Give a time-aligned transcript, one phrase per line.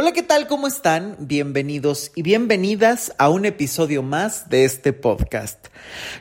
[0.00, 0.46] Hola, ¿qué tal?
[0.46, 1.16] ¿Cómo están?
[1.18, 5.66] Bienvenidos y bienvenidas a un episodio más de este podcast.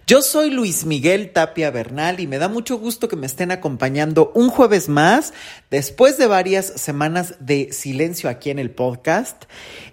[0.07, 4.31] Yo soy Luis Miguel Tapia Bernal y me da mucho gusto que me estén acompañando
[4.33, 5.31] un jueves más,
[5.69, 9.43] después de varias semanas de silencio aquí en el podcast.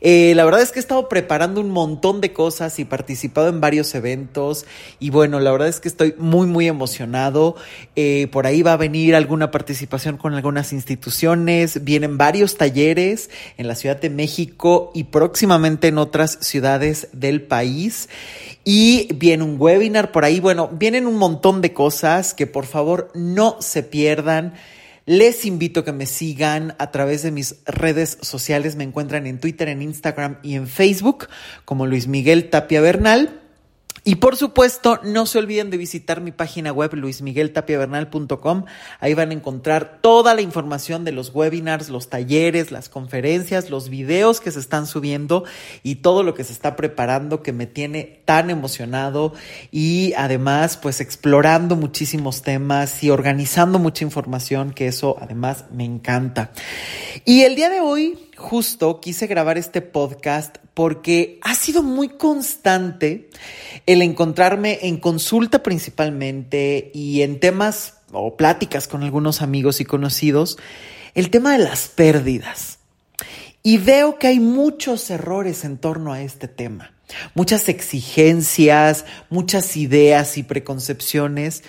[0.01, 3.61] Eh, la verdad es que he estado preparando un montón de cosas y participado en
[3.61, 4.65] varios eventos
[4.99, 7.57] y bueno, la verdad es que estoy muy, muy emocionado.
[7.97, 13.29] Eh, por ahí va a venir alguna participación con algunas instituciones, vienen varios talleres
[13.59, 18.09] en la Ciudad de México y próximamente en otras ciudades del país.
[18.65, 20.41] Y viene un webinar por ahí.
[20.41, 24.55] Bueno, vienen un montón de cosas que por favor no se pierdan.
[25.07, 28.77] Les invito a que me sigan a través de mis redes sociales.
[28.77, 31.29] Me encuentran en Twitter, en Instagram y en Facebook
[31.65, 33.44] como Luis Miguel Tapia Bernal.
[34.07, 38.65] Y por supuesto, no se olviden de visitar mi página web luismigueltapiavernal.com.
[39.01, 43.89] Ahí van a encontrar toda la información de los webinars, los talleres, las conferencias, los
[43.89, 45.45] videos que se están subiendo
[45.83, 49.33] y todo lo que se está preparando que me tiene tan emocionado
[49.73, 56.53] y además pues explorando muchísimos temas y organizando mucha información que eso además me encanta.
[57.25, 63.31] Y el día de hoy justo quise grabar este podcast porque ha sido muy constante
[63.87, 70.59] el encontrarme en consulta principalmente y en temas o pláticas con algunos amigos y conocidos,
[71.15, 72.79] el tema de las pérdidas.
[73.63, 76.93] Y veo que hay muchos errores en torno a este tema,
[77.35, 81.65] muchas exigencias, muchas ideas y preconcepciones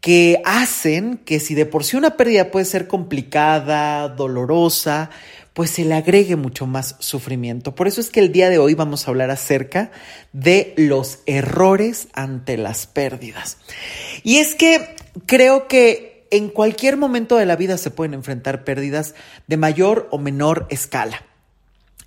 [0.00, 5.10] que hacen que si de por sí una pérdida puede ser complicada, dolorosa,
[5.58, 7.74] pues se le agregue mucho más sufrimiento.
[7.74, 9.90] Por eso es que el día de hoy vamos a hablar acerca
[10.32, 13.56] de los errores ante las pérdidas.
[14.22, 14.94] Y es que
[15.26, 19.16] creo que en cualquier momento de la vida se pueden enfrentar pérdidas
[19.48, 21.24] de mayor o menor escala.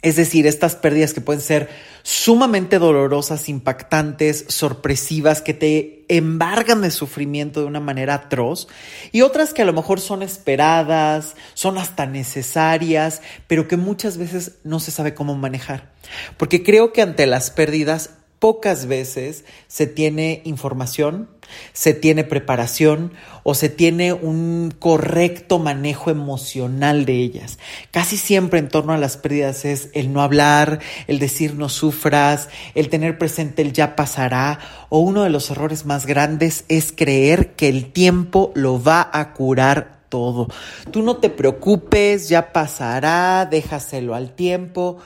[0.01, 1.69] Es decir, estas pérdidas que pueden ser
[2.01, 8.67] sumamente dolorosas, impactantes, sorpresivas, que te embargan de sufrimiento de una manera atroz,
[9.11, 14.53] y otras que a lo mejor son esperadas, son hasta necesarias, pero que muchas veces
[14.63, 15.91] no se sabe cómo manejar.
[16.37, 18.09] Porque creo que ante las pérdidas
[18.41, 21.29] pocas veces se tiene información,
[21.73, 23.13] se tiene preparación
[23.43, 27.59] o se tiene un correcto manejo emocional de ellas.
[27.91, 32.49] Casi siempre en torno a las pérdidas es el no hablar, el decir no sufras,
[32.73, 34.57] el tener presente el ya pasará
[34.89, 39.33] o uno de los errores más grandes es creer que el tiempo lo va a
[39.33, 40.47] curar todo.
[40.91, 44.97] Tú no te preocupes, ya pasará, déjaselo al tiempo.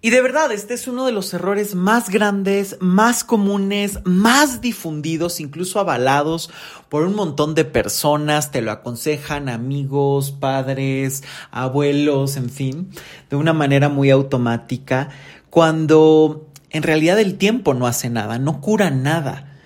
[0.00, 5.40] Y de verdad, este es uno de los errores más grandes, más comunes, más difundidos,
[5.40, 6.50] incluso avalados
[6.88, 12.90] por un montón de personas, te lo aconsejan amigos, padres, abuelos, en fin,
[13.28, 15.08] de una manera muy automática,
[15.50, 19.56] cuando en realidad el tiempo no hace nada, no cura nada.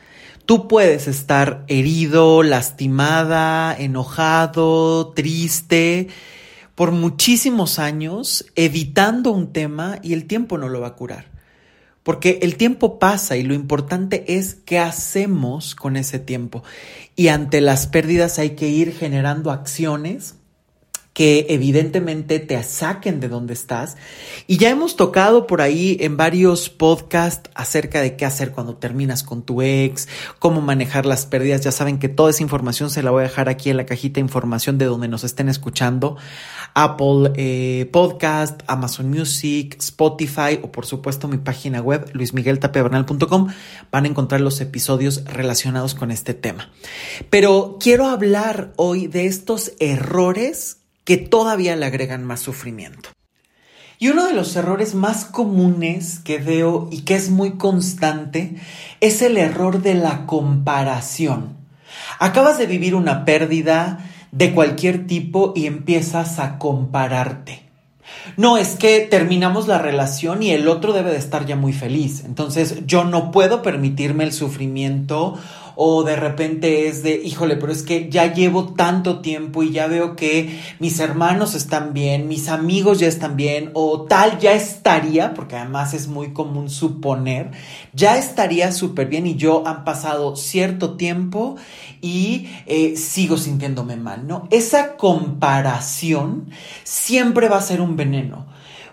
[0.47, 6.09] Tú puedes estar herido, lastimada, enojado, triste,
[6.75, 11.27] por muchísimos años evitando un tema y el tiempo no lo va a curar.
[12.03, 16.65] Porque el tiempo pasa y lo importante es qué hacemos con ese tiempo.
[17.15, 20.35] Y ante las pérdidas hay que ir generando acciones
[21.13, 23.97] que evidentemente te saquen de donde estás.
[24.47, 29.23] Y ya hemos tocado por ahí en varios podcasts acerca de qué hacer cuando terminas
[29.23, 30.09] con tu ex,
[30.39, 31.63] cómo manejar las pérdidas.
[31.63, 34.15] Ya saben que toda esa información se la voy a dejar aquí en la cajita
[34.15, 36.17] de información de donde nos estén escuchando.
[36.75, 43.49] Apple eh, Podcast, Amazon Music, Spotify o por supuesto mi página web luismigueltapebernal.com
[43.91, 46.71] van a encontrar los episodios relacionados con este tema.
[47.29, 53.11] Pero quiero hablar hoy de estos errores que todavía le agregan más sufrimiento.
[53.99, 58.57] Y uno de los errores más comunes que veo y que es muy constante
[59.01, 61.57] es el error de la comparación.
[62.19, 67.63] Acabas de vivir una pérdida de cualquier tipo y empiezas a compararte.
[68.37, 72.25] No, es que terminamos la relación y el otro debe de estar ya muy feliz.
[72.25, 75.39] Entonces yo no puedo permitirme el sufrimiento
[75.85, 79.89] o de repente es de, híjole, pero es que ya llevo tanto tiempo y ya
[79.89, 85.35] veo que mis hermanos están bien, mis amigos ya están bien, o tal ya estaría,
[85.35, 87.51] porque además es muy común suponer,
[87.93, 91.57] ya estaría súper bien y yo han pasado cierto tiempo
[92.01, 94.47] y eh, sigo sintiéndome mal, ¿no?
[94.53, 96.51] Esa comparación
[96.85, 98.52] siempre va a ser un veneno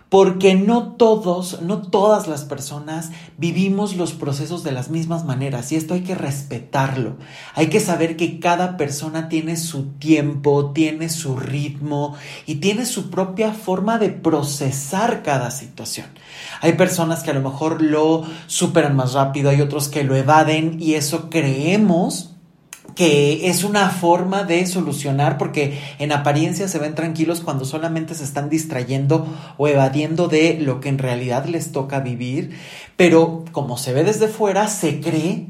[0.10, 5.76] porque no todos, no todas las personas vivimos los procesos de las mismas maneras y
[5.76, 7.18] esto hay que respetarlo.
[7.54, 12.16] Hay que saber que cada persona tiene su tiempo, tiene su ritmo
[12.48, 16.08] y tiene su propia forma de procesar cada situación.
[16.62, 20.78] Hay personas que a lo mejor lo superan más rápido, hay otros que lo evaden
[20.82, 22.36] y eso creemos
[23.00, 28.26] que es una forma de solucionar porque en apariencia se ven tranquilos cuando solamente se
[28.26, 29.26] están distrayendo
[29.56, 32.58] o evadiendo de lo que en realidad les toca vivir,
[32.98, 35.48] pero como se ve desde fuera, se cree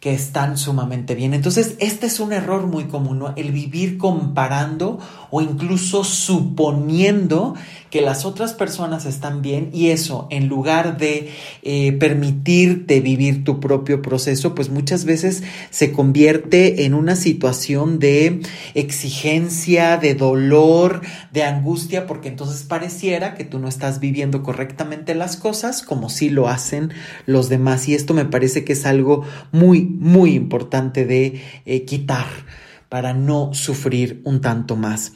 [0.00, 1.34] que están sumamente bien.
[1.34, 4.98] Entonces, este es un error muy común, el vivir comparando
[5.30, 7.54] o incluso suponiendo
[7.90, 11.30] que las otras personas están bien y eso, en lugar de
[11.62, 18.40] eh, permitirte vivir tu propio proceso, pues muchas veces se convierte en una situación de
[18.74, 21.02] exigencia, de dolor,
[21.32, 26.30] de angustia, porque entonces pareciera que tú no estás viviendo correctamente las cosas como si
[26.30, 26.92] lo hacen
[27.26, 27.88] los demás.
[27.88, 32.26] Y esto me parece que es algo muy, muy importante de eh, quitar
[32.88, 35.12] para no sufrir un tanto más.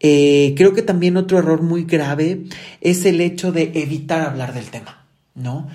[0.00, 2.44] Eh, creo que también otro error muy grave
[2.80, 5.04] es el hecho de evitar hablar del tema,
[5.34, 5.66] ¿no?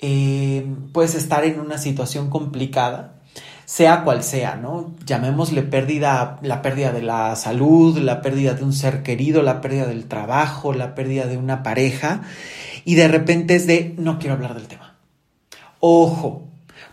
[0.00, 3.20] Eh, puedes estar en una situación complicada,
[3.64, 4.94] sea cual sea, ¿no?
[5.04, 9.86] Llamémosle pérdida, la pérdida de la salud, la pérdida de un ser querido, la pérdida
[9.86, 12.22] del trabajo, la pérdida de una pareja,
[12.84, 14.96] y de repente es de, no quiero hablar del tema.
[15.80, 16.51] Ojo,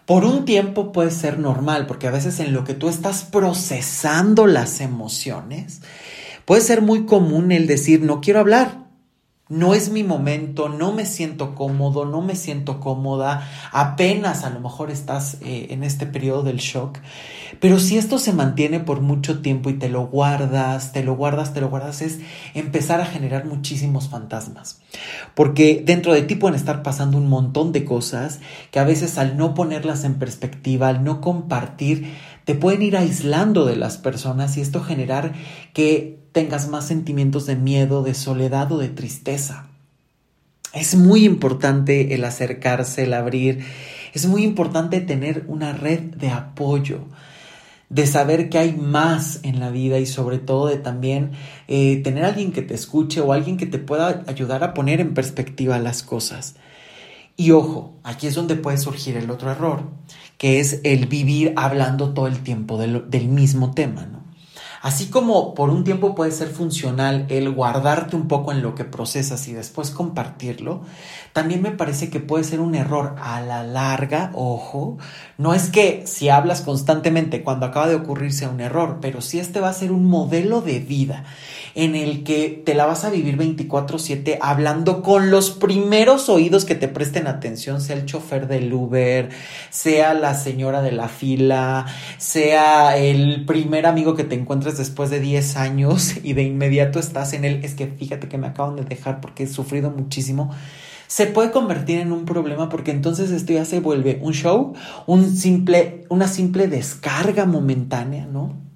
[0.09, 4.47] por un tiempo puede ser normal, porque a veces en lo que tú estás procesando
[4.47, 5.81] las emociones,
[6.45, 8.88] puede ser muy común el decir, no quiero hablar,
[9.49, 14.59] no es mi momento, no me siento cómodo, no me siento cómoda, apenas a lo
[14.59, 16.99] mejor estás eh, en este periodo del shock,
[17.59, 21.51] pero si esto se mantiene por mucho tiempo y te lo guardas, te lo guardas,
[21.51, 22.19] te lo guardas, es
[22.53, 24.81] empezar a generar muchísimos fantasmas,
[25.33, 29.35] porque dentro de ti pueden estar pasando un montón de cosas que a veces al
[29.35, 32.13] no ponerlas en perspectiva, al no compartir,
[32.49, 35.33] te pueden ir aislando de las personas y esto generar
[35.71, 39.67] que tengas más sentimientos de miedo, de soledad o de tristeza.
[40.73, 43.63] Es muy importante el acercarse, el abrir.
[44.15, 47.01] Es muy importante tener una red de apoyo,
[47.89, 51.33] de saber que hay más en la vida y sobre todo de también
[51.67, 55.13] eh, tener alguien que te escuche o alguien que te pueda ayudar a poner en
[55.13, 56.55] perspectiva las cosas.
[57.39, 59.83] Y ojo, aquí es donde puede surgir el otro error,
[60.37, 64.19] que es el vivir hablando todo el tiempo del, del mismo tema, ¿no?
[64.81, 68.85] Así como por un tiempo puede ser funcional el guardarte un poco en lo que
[68.85, 70.81] procesas y después compartirlo,
[71.31, 74.97] también me parece que puede ser un error a la larga, ojo,
[75.37, 79.39] no es que si hablas constantemente cuando acaba de ocurrir sea un error, pero si
[79.39, 81.25] este va a ser un modelo de vida
[81.75, 86.75] en el que te la vas a vivir 24/7 hablando con los primeros oídos que
[86.75, 89.29] te presten atención, sea el chofer del Uber,
[89.69, 91.85] sea la señora de la fila,
[92.17, 97.33] sea el primer amigo que te encuentres después de 10 años y de inmediato estás
[97.33, 100.51] en él, es que fíjate que me acaban de dejar porque he sufrido muchísimo
[101.09, 104.75] se puede convertir en un problema porque entonces esto ya se vuelve un show,
[105.07, 108.68] un simple, una simple descarga momentánea, ¿no?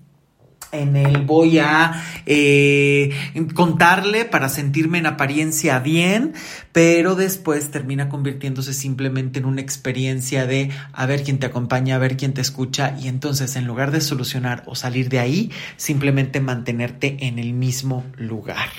[0.74, 3.12] En el voy a eh,
[3.54, 6.34] contarle para sentirme en apariencia bien,
[6.72, 12.00] pero después termina convirtiéndose simplemente en una experiencia de a ver quién te acompaña, a
[12.00, 16.40] ver quién te escucha y entonces en lugar de solucionar o salir de ahí, simplemente
[16.40, 18.70] mantenerte en el mismo lugar.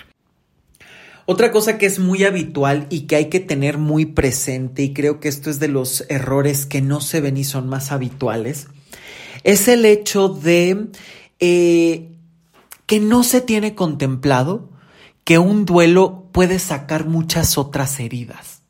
[1.26, 5.20] Otra cosa que es muy habitual y que hay que tener muy presente, y creo
[5.20, 8.66] que esto es de los errores que no se ven y son más habituales,
[9.42, 10.88] es el hecho de
[11.46, 12.16] eh,
[12.86, 14.70] que no se tiene contemplado
[15.24, 18.62] que un duelo puede sacar muchas otras heridas,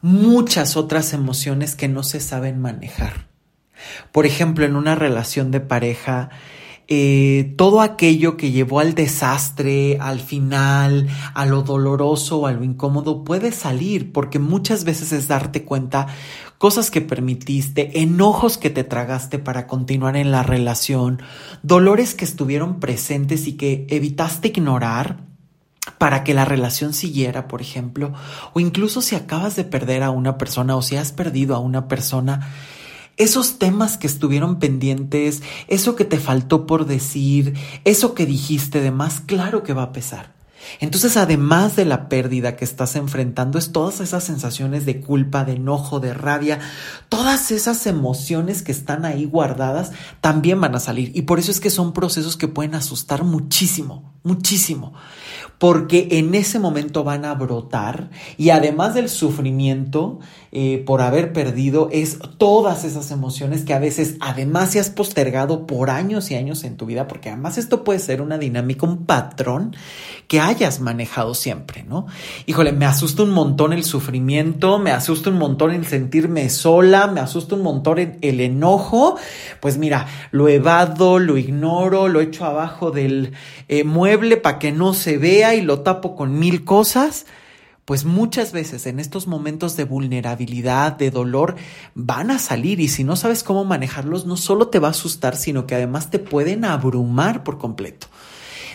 [0.00, 3.26] muchas otras emociones que no se saben manejar.
[4.12, 6.30] Por ejemplo, en una relación de pareja,
[6.86, 13.24] eh, todo aquello que llevó al desastre, al final, a lo doloroso a lo incómodo
[13.24, 16.06] puede salir, porque muchas veces es darte cuenta
[16.60, 21.22] cosas que permitiste, enojos que te tragaste para continuar en la relación,
[21.62, 25.24] dolores que estuvieron presentes y que evitaste ignorar
[25.96, 28.12] para que la relación siguiera, por ejemplo,
[28.52, 31.88] o incluso si acabas de perder a una persona o si has perdido a una
[31.88, 32.52] persona,
[33.16, 37.54] esos temas que estuvieron pendientes, eso que te faltó por decir,
[37.86, 40.39] eso que dijiste de más, claro que va a pesar.
[40.78, 45.54] Entonces, además de la pérdida que estás enfrentando, es todas esas sensaciones de culpa, de
[45.54, 46.60] enojo, de rabia,
[47.08, 51.12] todas esas emociones que están ahí guardadas también van a salir.
[51.14, 54.92] Y por eso es que son procesos que pueden asustar muchísimo, muchísimo.
[55.58, 60.20] Porque en ese momento van a brotar y además del sufrimiento
[60.52, 65.66] eh, por haber perdido, es todas esas emociones que a veces además se has postergado
[65.66, 69.06] por años y años en tu vida, porque además esto puede ser una dinámica, un
[69.06, 69.76] patrón
[70.26, 72.06] que hayas manejado siempre, ¿no?
[72.46, 77.20] Híjole, me asusta un montón el sufrimiento, me asusta un montón el sentirme sola, me
[77.20, 79.16] asusta un montón el, enojo,
[79.60, 83.32] pues mira, lo evado, lo ignoro, lo echo abajo del
[83.68, 87.26] eh, mueble para que no se vea y lo tapo con mil cosas.
[87.86, 91.56] Pues muchas veces en estos momentos de vulnerabilidad, de dolor,
[91.94, 95.34] van a salir y si no sabes cómo manejarlos, no solo te va a asustar,
[95.36, 98.06] sino que además te pueden abrumar por completo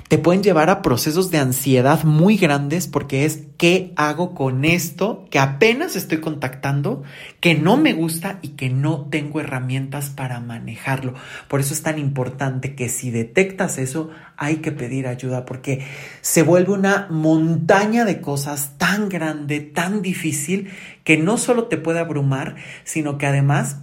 [0.08, 5.26] te pueden llevar a procesos de ansiedad muy grandes porque es ¿qué hago con esto
[5.32, 7.02] que apenas estoy contactando,
[7.40, 11.16] que no me gusta y que no tengo herramientas para manejarlo?
[11.48, 15.84] Por eso es tan importante que si detectas eso, hay que pedir ayuda porque
[16.22, 20.70] se vuelve una montaña de cosas tan grande, tan difícil,
[21.04, 23.78] que no solo te puede abrumar, sino que además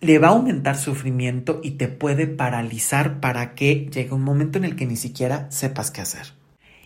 [0.00, 4.64] le va a aumentar sufrimiento y te puede paralizar para que llegue un momento en
[4.64, 6.34] el que ni siquiera sepas qué hacer.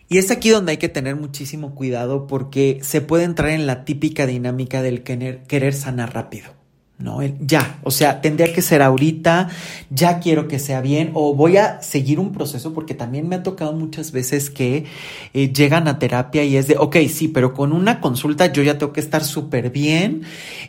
[0.09, 3.85] Y es aquí donde hay que tener muchísimo cuidado porque se puede entrar en la
[3.85, 6.60] típica dinámica del querer, querer sanar rápido.
[7.00, 7.21] ¿No?
[7.40, 9.49] ya, o sea, tendría que ser ahorita,
[9.90, 13.42] ya quiero que sea bien, o voy a seguir un proceso, porque también me ha
[13.42, 14.85] tocado muchas veces que
[15.33, 18.78] eh, llegan a terapia y es de, ok, sí, pero con una consulta yo ya
[18.78, 20.23] tengo que estar súper bien,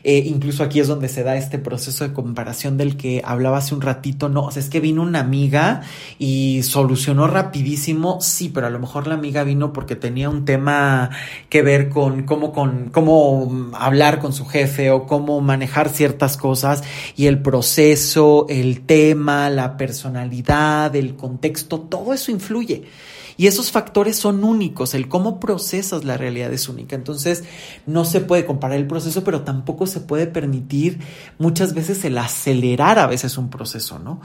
[0.04, 3.76] eh, incluso aquí es donde se da este proceso de comparación del que hablaba hace
[3.76, 5.82] un ratito, no, o sea, es que vino una amiga
[6.18, 11.10] y solucionó rapidísimo, sí, pero a lo mejor la amiga vino porque tenía un tema
[11.50, 16.84] que ver con cómo, con, cómo hablar con su jefe o cómo manejar ciertas cosas
[17.16, 22.84] y el proceso, el tema, la personalidad, el contexto, todo eso influye.
[23.42, 26.96] Y esos factores son únicos, el cómo procesas la realidad es única.
[26.96, 27.44] Entonces,
[27.88, 31.00] no se puede comparar el proceso, pero tampoco se puede permitir
[31.40, 34.22] muchas veces el acelerar a veces un proceso, ¿no?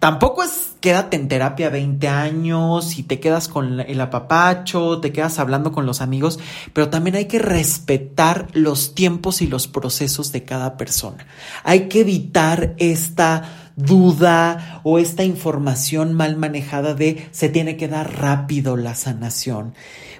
[0.00, 5.38] Tampoco es quédate en terapia 20 años y te quedas con el apapacho, te quedas
[5.38, 6.38] hablando con los amigos,
[6.74, 11.26] pero también hay que respetar los tiempos y los procesos de cada persona.
[11.64, 18.20] Hay que evitar esta duda o esta información mal manejada de se tiene que dar
[18.20, 19.72] rápido la sanación.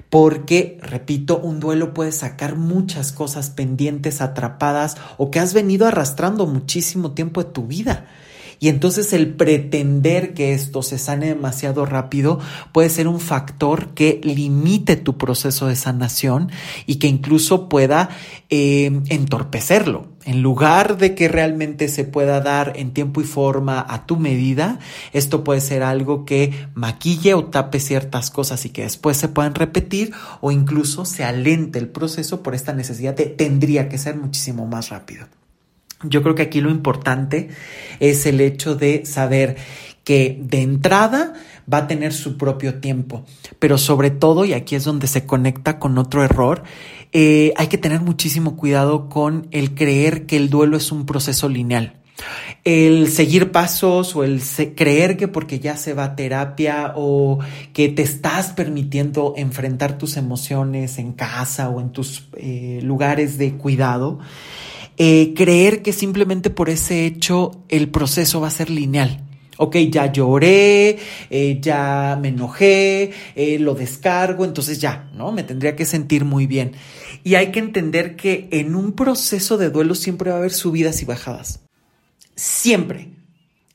[0.08, 6.46] Porque, repito, un duelo puede sacar muchas cosas pendientes, atrapadas o que has venido arrastrando
[6.46, 8.06] muchísimo tiempo de tu vida.
[8.60, 12.40] Y entonces el pretender que esto se sane demasiado rápido
[12.72, 16.50] puede ser un factor que limite tu proceso de sanación
[16.86, 18.08] y que incluso pueda
[18.50, 20.08] eh, entorpecerlo.
[20.24, 24.78] En lugar de que realmente se pueda dar en tiempo y forma a tu medida,
[25.12, 29.54] esto puede ser algo que maquille o tape ciertas cosas y que después se puedan
[29.54, 34.66] repetir o incluso se alente el proceso por esta necesidad de tendría que ser muchísimo
[34.66, 35.26] más rápido.
[36.02, 37.48] Yo creo que aquí lo importante
[37.98, 39.56] es el hecho de saber
[40.04, 41.34] que de entrada
[41.70, 43.24] va a tener su propio tiempo,
[43.58, 46.62] pero sobre todo, y aquí es donde se conecta con otro error,
[47.12, 51.48] eh, hay que tener muchísimo cuidado con el creer que el duelo es un proceso
[51.48, 51.94] lineal.
[52.64, 54.42] El seguir pasos o el
[54.74, 57.38] creer que porque ya se va a terapia o
[57.72, 63.54] que te estás permitiendo enfrentar tus emociones en casa o en tus eh, lugares de
[63.54, 64.18] cuidado,
[64.98, 69.24] eh, creer que simplemente por ese hecho el proceso va a ser lineal.
[69.56, 70.98] Ok, ya lloré,
[71.30, 75.32] eh, ya me enojé, eh, lo descargo, entonces ya, ¿no?
[75.32, 76.72] Me tendría que sentir muy bien.
[77.24, 81.02] Y hay que entender que en un proceso de duelo siempre va a haber subidas
[81.02, 81.60] y bajadas.
[82.36, 83.17] Siempre.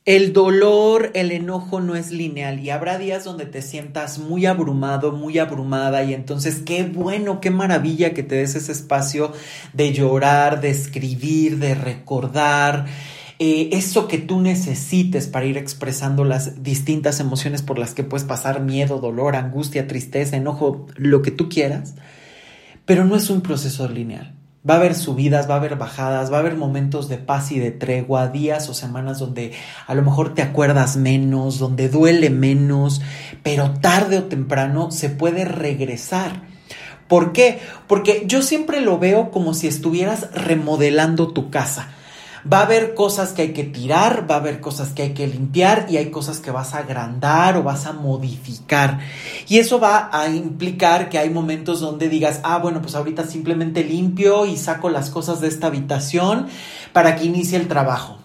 [0.06, 5.12] El dolor, el enojo no es lineal y habrá días donde te sientas muy abrumado,
[5.12, 9.32] muy abrumada y entonces qué bueno, qué maravilla que te des ese espacio
[9.72, 12.84] de llorar, de escribir, de recordar.
[13.38, 18.26] Eh, eso que tú necesites para ir expresando las distintas emociones por las que puedes
[18.26, 21.94] pasar miedo, dolor, angustia, tristeza, enojo, lo que tú quieras,
[22.84, 24.33] pero no es un proceso lineal.
[24.68, 27.58] Va a haber subidas, va a haber bajadas, va a haber momentos de paz y
[27.58, 29.52] de tregua, días o semanas donde
[29.86, 33.02] a lo mejor te acuerdas menos, donde duele menos,
[33.42, 36.44] pero tarde o temprano se puede regresar.
[37.08, 37.60] ¿Por qué?
[37.86, 41.90] Porque yo siempre lo veo como si estuvieras remodelando tu casa.
[42.50, 45.26] Va a haber cosas que hay que tirar, va a haber cosas que hay que
[45.26, 48.98] limpiar y hay cosas que vas a agrandar o vas a modificar.
[49.48, 53.84] Y eso va a implicar que hay momentos donde digas, ah, bueno, pues ahorita simplemente
[53.84, 56.48] limpio y saco las cosas de esta habitación
[56.92, 58.23] para que inicie el trabajo.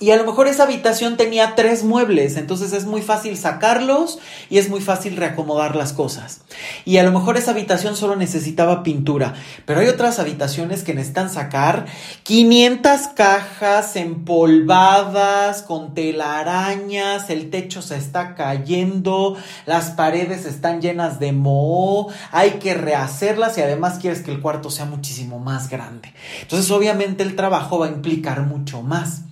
[0.00, 4.58] Y a lo mejor esa habitación tenía tres muebles, entonces es muy fácil sacarlos y
[4.58, 6.42] es muy fácil reacomodar las cosas.
[6.84, 9.34] Y a lo mejor esa habitación solo necesitaba pintura,
[9.66, 11.86] pero hay otras habitaciones que necesitan sacar
[12.22, 19.36] 500 cajas empolvadas con telarañas, el techo se está cayendo,
[19.66, 24.70] las paredes están llenas de moho, hay que rehacerlas y además quieres que el cuarto
[24.70, 26.14] sea muchísimo más grande.
[26.42, 29.27] Entonces obviamente el trabajo va a implicar mucho más.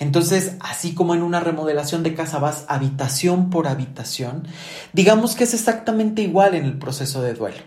[0.00, 4.48] Entonces, así como en una remodelación de casa vas habitación por habitación,
[4.92, 7.62] digamos que es exactamente igual en el proceso de duelo.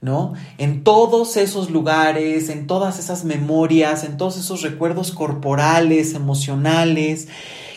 [0.00, 0.34] ¿no?
[0.58, 7.28] En todos esos lugares, en todas esas memorias, en todos esos recuerdos corporales, emocionales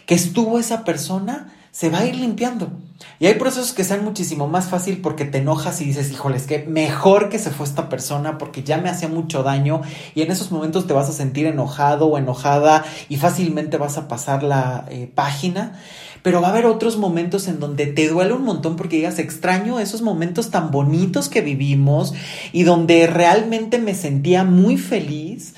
[0.06, 2.72] que estuvo esa persona, se va a ir limpiando.
[3.20, 6.66] Y hay procesos que sean muchísimo más fácil porque te enojas y dices, híjoles, que
[6.66, 9.82] mejor que se fue esta persona porque ya me hacía mucho daño
[10.16, 14.08] y en esos momentos te vas a sentir enojado o enojada y fácilmente vas a
[14.08, 15.80] pasar la eh, página.
[16.24, 19.80] Pero va a haber otros momentos en donde te duele un montón porque digas, extraño
[19.80, 22.14] esos momentos tan bonitos que vivimos
[22.52, 25.56] y donde realmente me sentía muy feliz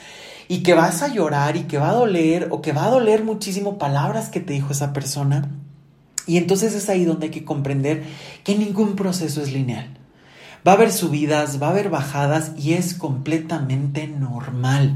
[0.47, 3.23] y que vas a llorar y que va a doler o que va a doler
[3.23, 5.49] muchísimo palabras que te dijo esa persona
[6.25, 8.03] y entonces es ahí donde hay que comprender
[8.43, 9.87] que ningún proceso es lineal.
[10.65, 14.95] Va a haber subidas, va a haber bajadas y es completamente normal.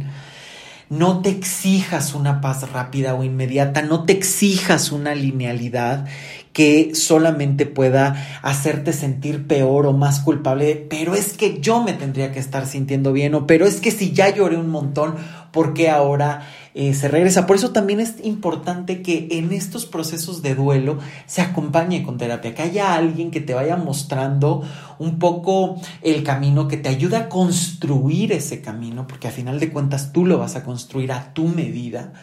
[0.89, 6.07] No te exijas una paz rápida o inmediata, no te exijas una linealidad
[6.53, 12.31] que solamente pueda hacerte sentir peor o más culpable, pero es que yo me tendría
[12.31, 15.15] que estar sintiendo bien, o pero es que si ya lloré un montón,
[15.51, 16.47] ¿por qué ahora
[16.79, 17.47] eh, se regresa.
[17.47, 22.53] Por eso también es importante que en estos procesos de duelo se acompañe con terapia,
[22.53, 24.61] que haya alguien que te vaya mostrando
[24.99, 29.71] un poco el camino, que te ayude a construir ese camino, porque a final de
[29.71, 32.13] cuentas tú lo vas a construir a tu medida.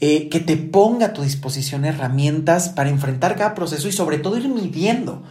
[0.00, 4.38] Eh, que te ponga a tu disposición herramientas para enfrentar cada proceso y sobre todo
[4.38, 5.22] ir midiendo.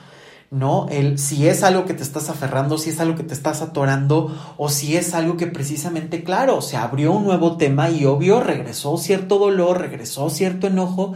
[0.52, 0.88] ¿No?
[0.90, 4.38] El, si es algo que te estás aferrando, si es algo que te estás atorando
[4.58, 8.98] o si es algo que precisamente, claro, se abrió un nuevo tema y obvio regresó
[8.98, 11.14] cierto dolor, regresó cierto enojo,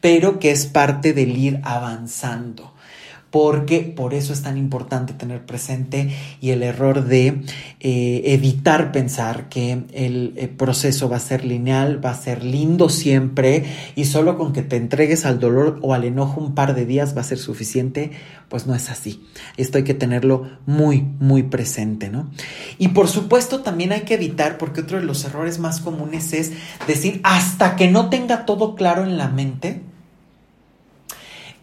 [0.00, 2.75] pero que es parte del ir avanzando
[3.36, 6.08] porque por eso es tan importante tener presente
[6.40, 7.42] y el error de
[7.80, 12.88] eh, evitar pensar que el, el, proceso va a ser lineal, va a ser lindo
[12.88, 16.86] siempre y solo con que te entregues al dolor o al enojo un par de
[16.86, 18.12] días va a ser suficiente,
[18.48, 19.22] pues no es así.
[19.58, 22.30] Esto hay que tenerlo muy, muy presente, ¿no?
[22.78, 26.52] Y por supuesto también hay que evitar, porque otro de los errores más comunes es
[26.86, 29.82] decir, hasta que no tenga todo claro en la mente,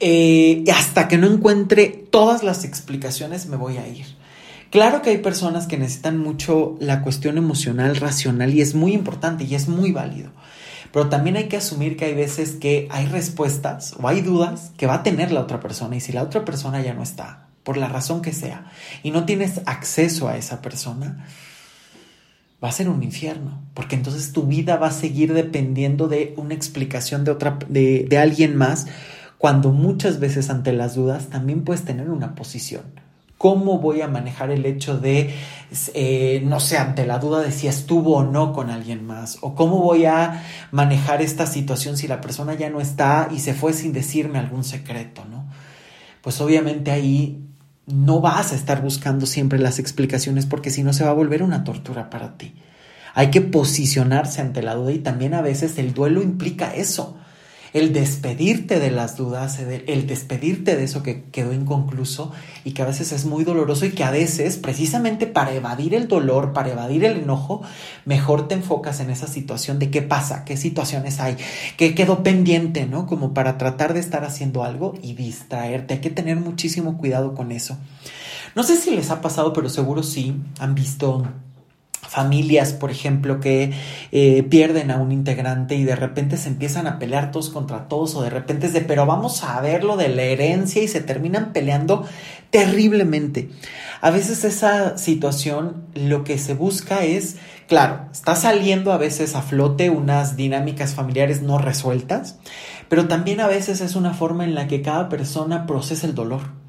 [0.06, 4.06] eh, hasta que no encuentre todas las explicaciones me voy a ir.
[4.70, 9.46] Claro que hay personas que necesitan mucho la cuestión emocional, racional y es muy importante
[9.46, 10.32] y es muy válido.
[10.92, 14.88] Pero también hay que asumir que hay veces que hay respuestas o hay dudas que
[14.88, 17.78] va a tener la otra persona y si la otra persona ya no está, por
[17.78, 18.70] la razón que sea,
[19.04, 21.28] y no tienes acceso a esa persona,
[22.62, 26.56] va a ser un infierno, porque entonces tu vida va a seguir dependiendo de una
[26.56, 28.88] explicación de otra de, de alguien más
[29.43, 32.84] cuando muchas veces ante las dudas también puedes tener una posición.
[33.38, 35.36] ¿Cómo voy a manejar el hecho de,
[35.93, 39.39] eh, no sé, ante la duda de si estuvo o no con alguien más?
[39.41, 43.53] ¿O cómo voy a manejar esta situación si la persona ya no está y se
[43.53, 45.45] fue sin decirme algún secreto, ¿no?
[46.21, 47.43] Pues obviamente ahí
[47.86, 51.43] no vas a estar buscando siempre las explicaciones porque si no se va a volver
[51.43, 52.56] una tortura para ti.
[53.13, 57.17] Hay que posicionarse ante la duda y también a veces el duelo implica eso
[57.74, 62.32] el despedirte de las dudas, el despedirte de eso que quedó inconcluso
[62.64, 66.08] y que a veces es muy doloroso y que a veces, precisamente para evadir el
[66.08, 67.64] dolor, para evadir el enojo,
[68.06, 71.36] mejor te enfocas en esa situación de qué pasa, qué situaciones hay,
[71.76, 73.08] qué quedó pendiente, ¿no?
[73.08, 75.96] Como para tratar de estar haciendo algo y distraerte.
[75.96, 77.78] Hay que tener muchísimo cuidado con eso.
[78.56, 81.28] No sé si les ha pasado, pero seguro sí han visto
[82.08, 83.72] familias, por ejemplo, que
[84.12, 88.16] eh, pierden a un integrante y de repente se empiezan a pelear todos contra todos
[88.16, 91.02] o de repente es de, pero vamos a ver lo de la herencia y se
[91.02, 92.06] terminan peleando
[92.50, 93.50] terriblemente.
[94.02, 97.38] A veces esa situación lo que se busca es,
[97.68, 102.38] claro, está saliendo a veces a flote unas dinámicas familiares no resueltas,
[102.89, 106.62] pero también a veces es una forma en la que cada persona procesa el dolor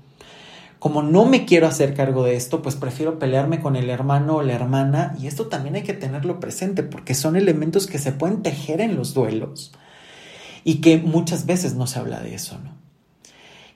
[0.84, 4.42] como no me quiero hacer cargo de esto, pues prefiero pelearme con el hermano o
[4.42, 8.42] la hermana y esto también hay que tenerlo presente porque son elementos que se pueden
[8.42, 9.72] tejer en los duelos
[10.62, 12.76] y que muchas veces no se habla de eso, ¿no?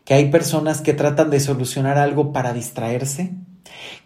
[0.05, 3.33] Que hay personas que tratan de solucionar algo para distraerse,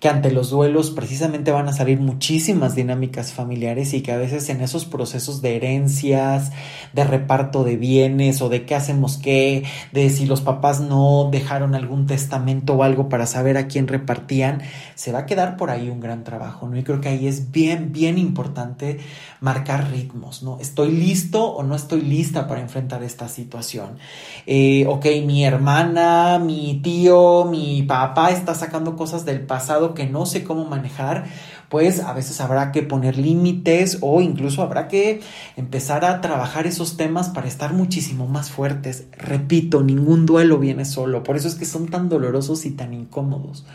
[0.00, 4.48] que ante los duelos precisamente van a salir muchísimas dinámicas familiares y que a veces
[4.48, 6.52] en esos procesos de herencias,
[6.92, 11.74] de reparto de bienes o de qué hacemos qué, de si los papás no dejaron
[11.74, 14.62] algún testamento o algo para saber a quién repartían,
[14.94, 16.76] se va a quedar por ahí un gran trabajo, ¿no?
[16.76, 18.98] Y creo que ahí es bien, bien importante
[19.40, 20.58] marcar ritmos, ¿no?
[20.60, 23.98] ¿Estoy listo o no estoy lista para enfrentar esta situación?
[24.46, 30.24] Eh, ok, mi hermana, mi tío, mi papá está sacando cosas del pasado que no
[30.24, 31.26] sé cómo manejar,
[31.68, 35.20] pues a veces habrá que poner límites o incluso habrá que
[35.58, 39.04] empezar a trabajar esos temas para estar muchísimo más fuertes.
[39.12, 43.66] Repito, ningún duelo viene solo, por eso es que son tan dolorosos y tan incómodos.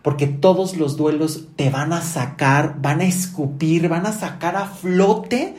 [0.00, 4.66] Porque todos los duelos te van a sacar, van a escupir, van a sacar a
[4.66, 5.56] flote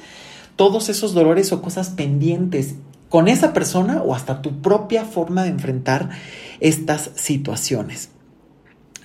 [0.56, 2.76] todos esos dolores o cosas pendientes
[3.10, 6.10] con esa persona o hasta tu propia forma de enfrentar
[6.62, 8.12] estas situaciones.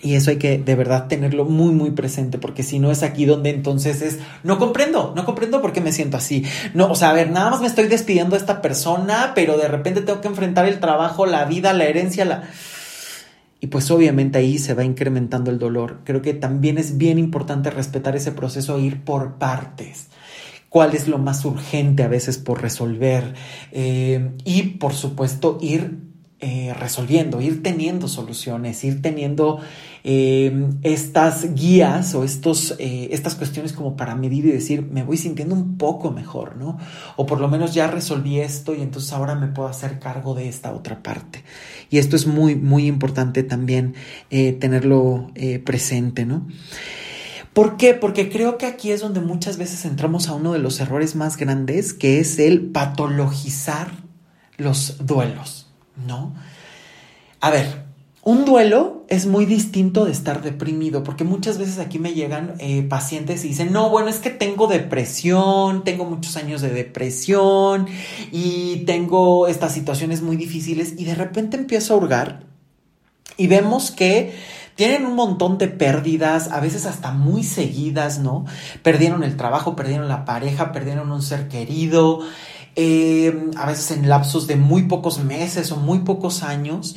[0.02, 3.24] Y eso hay que de verdad tenerlo muy, muy presente, porque si no es aquí
[3.24, 6.44] donde entonces es, no comprendo, no comprendo por qué me siento así.
[6.74, 9.68] No, o sea, a ver, nada más me estoy despidiendo de esta persona, pero de
[9.68, 12.42] repente tengo que enfrentar el trabajo, la vida, la herencia, la...
[13.60, 16.00] Y pues obviamente ahí se va incrementando el dolor.
[16.02, 20.08] Creo que también es bien importante respetar ese proceso e ir por partes
[20.68, 23.34] cuál es lo más urgente a veces por resolver
[23.72, 26.11] eh, y por supuesto ir
[26.44, 29.60] eh, resolviendo, ir teniendo soluciones, ir teniendo
[30.02, 35.18] eh, estas guías o estos, eh, estas cuestiones como para medir y decir, me voy
[35.18, 36.78] sintiendo un poco mejor, ¿no?
[37.14, 40.48] O por lo menos ya resolví esto y entonces ahora me puedo hacer cargo de
[40.48, 41.44] esta otra parte.
[41.90, 43.94] Y esto es muy, muy importante también
[44.28, 45.30] tenerlo
[45.64, 46.48] presente, ¿no?
[47.52, 47.94] ¿Por qué?
[47.94, 51.36] Porque creo que aquí es donde muchas veces entramos a uno de los errores más
[51.36, 53.92] grandes, que es el patologizar
[54.56, 55.61] los duelos.
[55.96, 56.34] ¿No?
[57.40, 57.84] A ver,
[58.24, 62.82] un duelo es muy distinto de estar deprimido, porque muchas veces aquí me llegan eh,
[62.82, 67.88] pacientes y dicen, no, bueno, es que tengo depresión, tengo muchos años de depresión
[68.30, 72.44] y tengo estas situaciones muy difíciles y de repente empiezo a hurgar
[73.36, 74.32] y vemos que
[74.74, 78.46] tienen un montón de pérdidas, a veces hasta muy seguidas, ¿no?
[78.82, 82.20] Perdieron el trabajo, perdieron la pareja, perdieron un ser querido,
[82.76, 86.96] eh, a veces en lapsos de muy pocos meses o muy pocos años.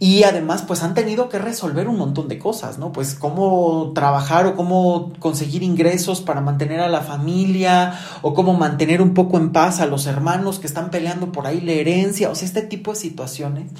[0.00, 2.92] Y además, pues han tenido que resolver un montón de cosas, ¿no?
[2.92, 9.00] Pues cómo trabajar o cómo conseguir ingresos para mantener a la familia o cómo mantener
[9.00, 12.34] un poco en paz a los hermanos que están peleando por ahí la herencia, o
[12.34, 13.70] sea, este tipo de situaciones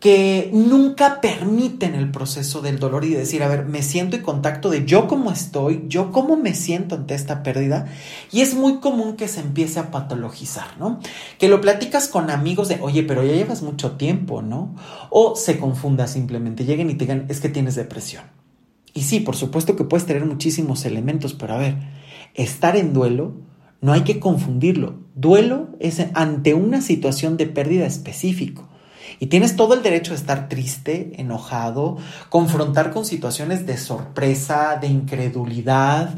[0.00, 4.70] que nunca permiten el proceso del dolor y decir, a ver, me siento en contacto
[4.70, 7.86] de yo cómo estoy, yo cómo me siento ante esta pérdida.
[8.30, 11.00] Y es muy común que se empiece a patologizar, ¿no?
[11.38, 14.76] Que lo platicas con amigos de, oye, pero ya llevas mucho tiempo, ¿no?
[15.10, 18.22] O se confunda simplemente, lleguen y te digan, es que tienes depresión.
[18.94, 21.76] Y sí, por supuesto que puedes tener muchísimos elementos, pero a ver,
[22.34, 23.34] estar en duelo
[23.80, 25.00] no hay que confundirlo.
[25.16, 28.68] Duelo es ante una situación de pérdida específico.
[29.20, 31.96] Y tienes todo el derecho de estar triste, enojado,
[32.28, 36.14] confrontar con situaciones de sorpresa, de incredulidad.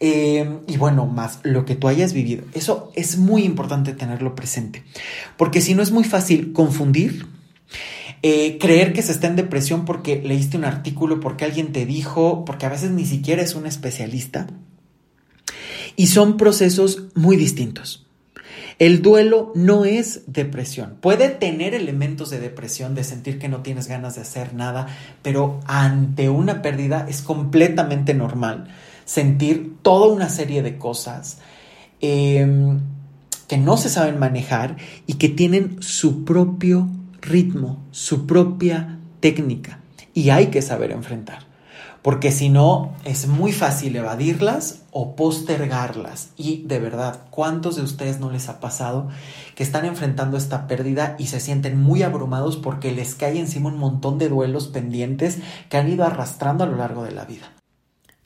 [0.00, 2.44] Eh, y bueno, más lo que tú hayas vivido.
[2.52, 4.84] Eso es muy importante tenerlo presente.
[5.36, 7.26] Porque si no es muy fácil confundir,
[8.22, 12.44] eh, creer que se está en depresión porque leíste un artículo, porque alguien te dijo,
[12.44, 14.46] porque a veces ni siquiera es un especialista.
[15.96, 18.05] Y son procesos muy distintos.
[18.78, 20.96] El duelo no es depresión.
[21.00, 24.86] Puede tener elementos de depresión, de sentir que no tienes ganas de hacer nada,
[25.22, 28.68] pero ante una pérdida es completamente normal
[29.04, 31.38] sentir toda una serie de cosas
[32.00, 32.80] em,
[33.46, 36.88] que no se saben manejar y que tienen su propio
[37.22, 39.80] ritmo, su propia técnica
[40.12, 41.46] y hay que saber enfrentar
[42.06, 46.30] porque si no es muy fácil evadirlas o postergarlas.
[46.38, 49.10] Y de verdad, ¿cuántos de ustedes no les ha pasado
[49.54, 53.78] que están enfrentando esta pérdida y se sienten muy abrumados porque les cae encima un
[53.78, 57.55] montón de duelos pendientes que han ido arrastrando a lo largo de la vida?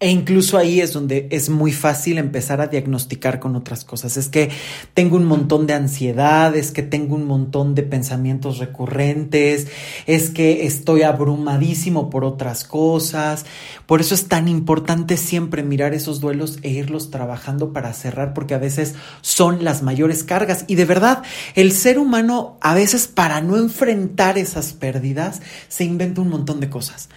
[0.02, 4.16] E incluso ahí es donde es muy fácil empezar a diagnosticar con otras cosas.
[4.16, 4.48] Es que
[4.94, 9.66] tengo un montón de ansiedad, es que tengo un montón de pensamientos recurrentes,
[10.06, 13.44] es que estoy abrumadísimo por otras cosas.
[13.84, 18.54] Por eso es tan importante siempre mirar esos duelos e irlos trabajando para cerrar, porque
[18.54, 20.64] a veces son las mayores cargas.
[20.66, 21.22] Y de verdad,
[21.56, 26.70] el ser humano a veces para no enfrentar esas pérdidas se inventa un montón de
[26.70, 27.10] cosas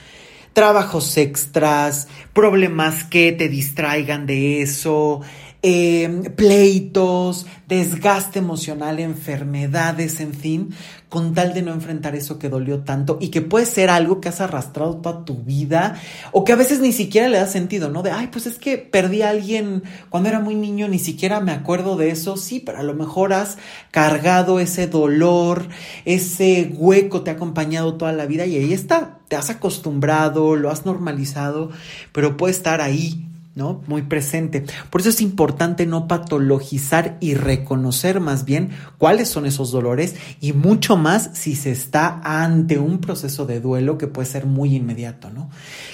[0.54, 5.22] trabajos extras, problemas que te distraigan de eso,
[5.66, 10.76] eh, pleitos, desgaste emocional, enfermedades, en fin,
[11.08, 14.28] con tal de no enfrentar eso que dolió tanto y que puede ser algo que
[14.28, 15.96] has arrastrado toda tu vida
[16.34, 18.04] o que a veces ni siquiera le da sentido, ¿no?
[18.04, 21.54] De, ay, pues es que perdí a alguien cuando era muy niño, ni siquiera me
[21.54, 23.58] acuerdo de eso, sí, pero a lo mejor has
[23.92, 25.70] cargado ese dolor,
[26.04, 30.70] ese hueco te ha acompañado toda la vida y ahí está, te has acostumbrado, lo
[30.70, 31.70] has normalizado,
[32.12, 33.84] pero puede estar ahí ¿no?
[33.88, 34.66] Muy presente.
[34.90, 40.54] Por eso es importante no patologizar y reconocer más bien cuáles son esos dolores y
[40.54, 45.30] mucho más si se está ante un proceso de duelo que puede ser muy inmediato,
[45.30, 45.50] ¿no?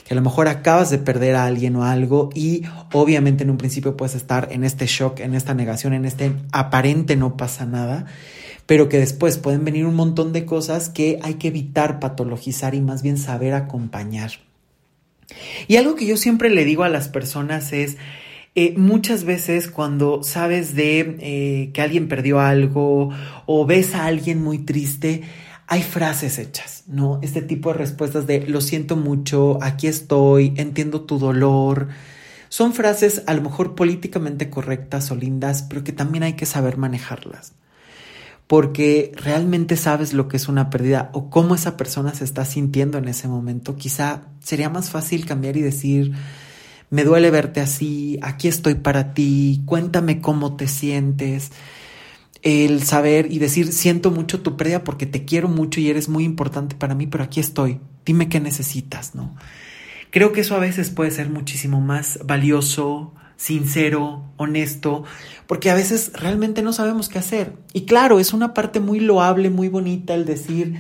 [0.06, 3.58] Que a lo mejor acabas de perder a alguien o algo y obviamente en un
[3.58, 8.06] principio puedes estar en este shock, en esta negación, en este aparente no pasa nada
[8.66, 12.82] pero que después pueden venir un montón de cosas que hay que evitar patologizar y
[12.82, 14.30] más bien saber acompañar.
[15.68, 17.98] Y algo que yo siempre le digo a las personas es,
[18.56, 23.10] eh, muchas veces cuando sabes de eh, que alguien perdió algo
[23.46, 25.22] o ves a alguien muy triste,
[25.68, 27.20] hay frases hechas, ¿no?
[27.22, 31.90] Este tipo de respuestas de lo siento mucho, aquí estoy, entiendo tu dolor.
[32.50, 36.78] Son frases a lo mejor políticamente correctas o lindas, pero que también hay que saber
[36.78, 37.54] manejarlas
[38.50, 42.98] porque realmente sabes lo que es una pérdida o cómo esa persona se está sintiendo
[42.98, 46.14] en ese momento, quizá sería más fácil cambiar y decir,
[46.90, 51.52] me duele verte así, aquí estoy para ti, cuéntame cómo te sientes.
[52.42, 56.24] El saber y decir, siento mucho tu pérdida porque te quiero mucho y eres muy
[56.24, 59.36] importante para mí, pero aquí estoy, dime qué necesitas, ¿no?
[60.10, 65.06] Creo que eso a veces puede ser muchísimo más valioso, sincero, honesto,
[65.48, 67.54] porque a veces realmente no sabemos qué hacer.
[67.72, 70.76] Y claro, es una parte muy loable, muy bonita el decir,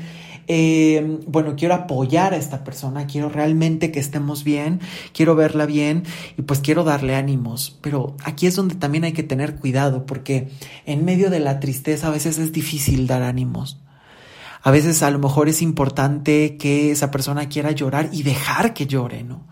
[0.47, 4.81] eh, bueno, quiero apoyar a esta persona, quiero realmente que estemos bien,
[5.13, 6.03] quiero verla bien
[6.37, 7.79] y pues quiero darle ánimos.
[7.81, 10.49] Pero aquí es donde también hay que tener cuidado porque
[10.85, 13.79] en medio de la tristeza a veces es difícil dar ánimos.
[14.61, 18.85] A veces a lo mejor es importante que esa persona quiera llorar y dejar que
[18.85, 19.47] llore, ¿no?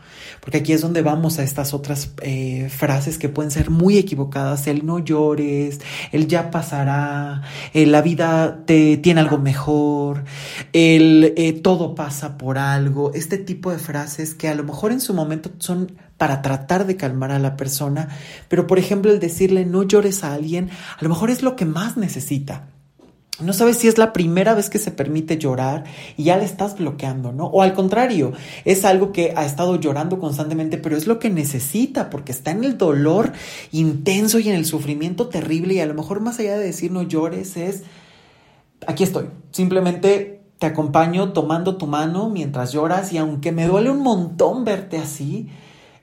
[0.47, 4.67] Porque aquí es donde vamos a estas otras eh, frases que pueden ser muy equivocadas.
[4.67, 5.81] El no llores,
[6.13, 7.41] el ya pasará,
[7.73, 10.23] el la vida te tiene algo mejor,
[10.71, 13.11] el eh, todo pasa por algo.
[13.13, 16.95] Este tipo de frases que a lo mejor en su momento son para tratar de
[16.95, 18.07] calmar a la persona,
[18.47, 21.65] pero por ejemplo el decirle no llores a alguien, a lo mejor es lo que
[21.65, 22.69] más necesita.
[23.39, 25.83] No sabes si es la primera vez que se permite llorar
[26.17, 27.45] y ya le estás bloqueando, ¿no?
[27.45, 28.33] O al contrario,
[28.65, 32.63] es algo que ha estado llorando constantemente, pero es lo que necesita porque está en
[32.63, 33.33] el dolor
[33.71, 37.03] intenso y en el sufrimiento terrible y a lo mejor más allá de decir no
[37.03, 37.83] llores es,
[38.87, 44.01] aquí estoy, simplemente te acompaño tomando tu mano mientras lloras y aunque me duele un
[44.01, 45.49] montón verte así,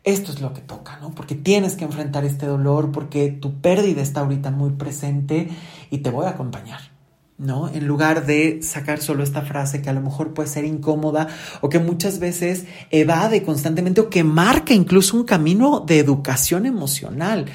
[0.04, 1.12] esto es lo que toca, ¿no?
[1.12, 5.48] Porque tienes que enfrentar este dolor, porque tu pérdida está ahorita muy presente
[5.90, 6.93] y te voy a acompañar.
[7.36, 7.68] ¿No?
[7.68, 11.26] En lugar de sacar solo esta frase que a lo mejor puede ser incómoda
[11.62, 17.46] o que muchas veces evade constantemente o que marca incluso un camino de educación emocional,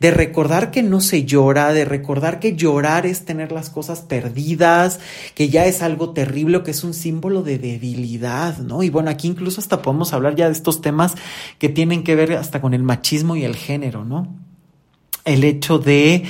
[0.00, 5.00] de recordar que no se llora, de recordar que llorar es tener las cosas perdidas,
[5.34, 8.82] que ya es algo terrible, que es un símbolo de debilidad, ¿no?
[8.82, 11.14] Y bueno, aquí incluso hasta podemos hablar ya de estos temas
[11.58, 14.51] que tienen que ver hasta con el machismo y el género, ¿no?
[15.24, 16.24] El hecho de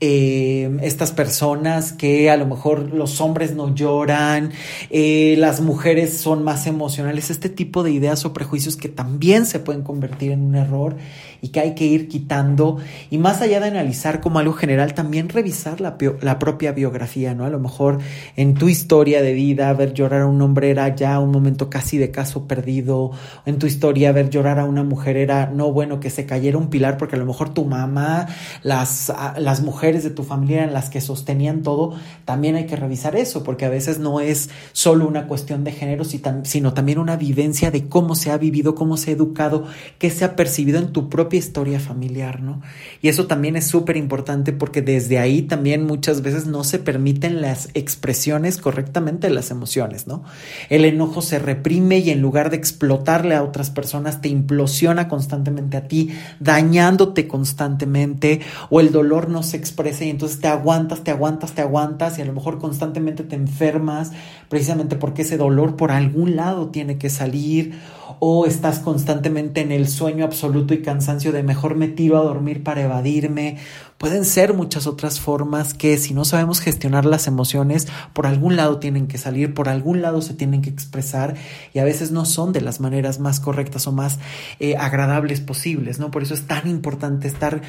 [0.00, 4.52] eh, estas personas que a lo mejor los hombres no lloran,
[4.90, 9.58] eh, las mujeres son más emocionales, este tipo de ideas o prejuicios que también se
[9.58, 10.96] pueden convertir en un error
[11.40, 12.78] y que hay que ir quitando.
[13.10, 17.44] Y más allá de analizar como algo general, también revisar la, la propia biografía, ¿no?
[17.44, 17.98] A lo mejor
[18.36, 21.98] en tu historia de vida, ver llorar a un hombre era ya un momento casi
[21.98, 23.10] de caso perdido,
[23.44, 26.68] en tu historia ver llorar a una mujer era no bueno que se cayera un
[26.68, 28.26] pilar porque a lo mejor tu mamá,
[28.62, 31.94] las, las mujeres de tu familia eran las que sostenían todo,
[32.24, 36.04] también hay que revisar eso, porque a veces no es solo una cuestión de género,
[36.04, 39.64] sino también una vivencia de cómo se ha vivido, cómo se ha educado,
[39.98, 42.62] qué se ha percibido en tu propia propia historia familiar, ¿no?
[43.02, 47.40] Y eso también es súper importante porque desde ahí también muchas veces no se permiten
[47.40, 50.22] las expresiones correctamente de las emociones, ¿no?
[50.70, 55.76] El enojo se reprime y en lugar de explotarle a otras personas te implosiona constantemente
[55.76, 61.10] a ti, dañándote constantemente o el dolor no se expresa y entonces te aguantas, te
[61.10, 64.12] aguantas, te aguantas y a lo mejor constantemente te enfermas
[64.48, 67.74] precisamente porque ese dolor por algún lado tiene que salir
[68.20, 72.62] o estás constantemente en el sueño absoluto y cansancio de mejor me tiro a dormir
[72.62, 73.58] para evadirme.
[73.98, 78.78] Pueden ser muchas otras formas que si no sabemos gestionar las emociones, por algún lado
[78.78, 81.34] tienen que salir, por algún lado se tienen que expresar
[81.72, 84.18] y a veces no son de las maneras más correctas o más
[84.60, 86.10] eh, agradables posibles, ¿no?
[86.10, 87.62] Por eso es tan importante estar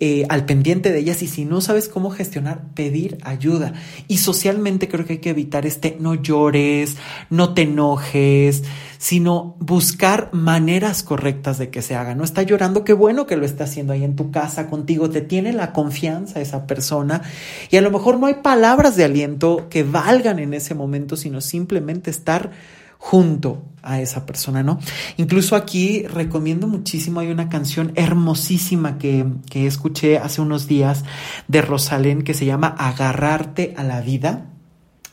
[0.00, 3.74] eh, al pendiente de ellas y si no sabes cómo gestionar, pedir ayuda.
[4.08, 6.96] Y socialmente creo que hay que evitar este no llores,
[7.28, 8.64] no te enojes,
[9.04, 12.14] sino buscar maneras correctas de que se haga.
[12.14, 15.20] No está llorando, qué bueno que lo está haciendo ahí en tu casa contigo, te
[15.20, 17.20] tiene la confianza esa persona
[17.70, 21.42] y a lo mejor no hay palabras de aliento que valgan en ese momento, sino
[21.42, 22.52] simplemente estar
[22.96, 24.78] junto a esa persona, ¿no?
[25.18, 31.04] Incluso aquí recomiendo muchísimo, hay una canción hermosísima que, que escuché hace unos días
[31.46, 34.46] de Rosalén que se llama Agarrarte a la vida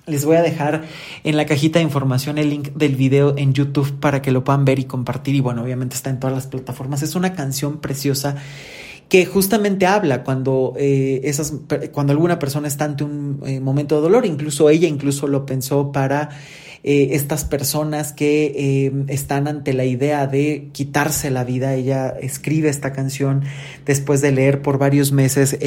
[0.07, 0.83] les voy a dejar
[1.23, 4.65] en la cajita de información el link del video en YouTube para que lo puedan
[4.65, 5.35] ver y compartir.
[5.35, 7.03] Y bueno, obviamente está en todas las plataformas.
[7.03, 8.35] Es una canción preciosa
[9.09, 11.53] que justamente habla cuando eh, esas
[11.91, 14.25] cuando alguna persona está ante un eh, momento de dolor.
[14.25, 16.29] Incluso ella incluso lo pensó para
[16.83, 21.75] eh, estas personas que están ante la idea de quitarse la vida.
[21.75, 23.43] Ella escribe esta canción
[23.85, 25.57] después de leer por varios meses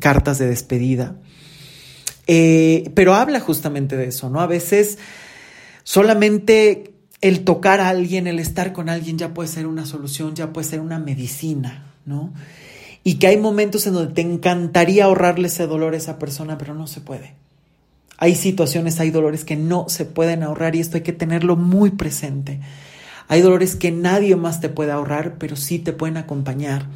[0.00, 1.14] cartas de despedida.
[2.26, 4.40] Eh, pero habla justamente de eso, ¿no?
[4.40, 4.98] A veces
[5.82, 10.52] solamente el tocar a alguien, el estar con alguien ya puede ser una solución, ya
[10.52, 12.32] puede ser una medicina, ¿no?
[13.02, 16.74] Y que hay momentos en donde te encantaría ahorrarle ese dolor a esa persona, pero
[16.74, 17.34] no se puede.
[18.16, 21.90] Hay situaciones, hay dolores que no se pueden ahorrar y esto hay que tenerlo muy
[21.90, 22.60] presente.
[23.28, 26.86] Hay dolores que nadie más te puede ahorrar, pero sí te pueden acompañar.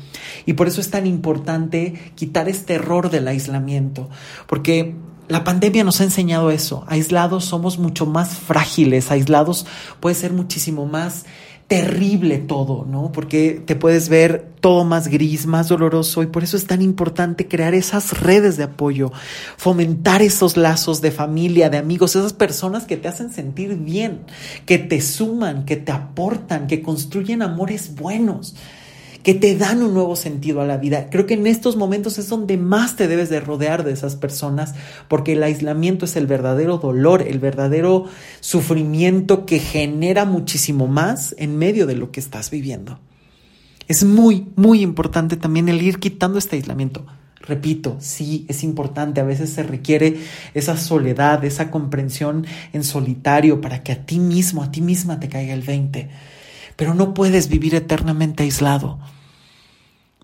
[0.47, 4.11] Y por eso es tan importante quitar este error del aislamiento,
[4.47, 4.95] porque
[5.29, 6.85] la pandemia nos ha enseñado eso.
[6.89, 9.67] Aislados somos mucho más frágiles, aislados
[10.01, 11.25] puede ser muchísimo más
[11.69, 13.13] terrible todo, ¿no?
[13.13, 17.47] Porque te puedes ver todo más gris, más doloroso y por eso es tan importante
[17.47, 19.13] crear esas redes de apoyo,
[19.59, 24.23] fomentar esos lazos de familia, de amigos, esas personas que te hacen sentir bien,
[24.65, 28.57] que te suman, que te aportan, que construyen amores buenos
[29.23, 31.09] que te dan un nuevo sentido a la vida.
[31.11, 34.75] Creo que en estos momentos es donde más te debes de rodear de esas personas,
[35.09, 38.07] porque el aislamiento es el verdadero dolor, el verdadero
[38.41, 43.01] sufrimiento que genera muchísimo más en medio de lo que estás viviendo.
[43.89, 47.07] Es muy, muy importante también el ir quitando este aislamiento.
[47.41, 50.19] Repito, sí, es importante, a veces se requiere
[50.53, 55.31] esa soledad, esa comprensión en solitario para que a ti mismo, a ti misma te
[55.31, 56.11] caiga el 20
[56.79, 59.01] pero no puedes vivir eternamente aislado,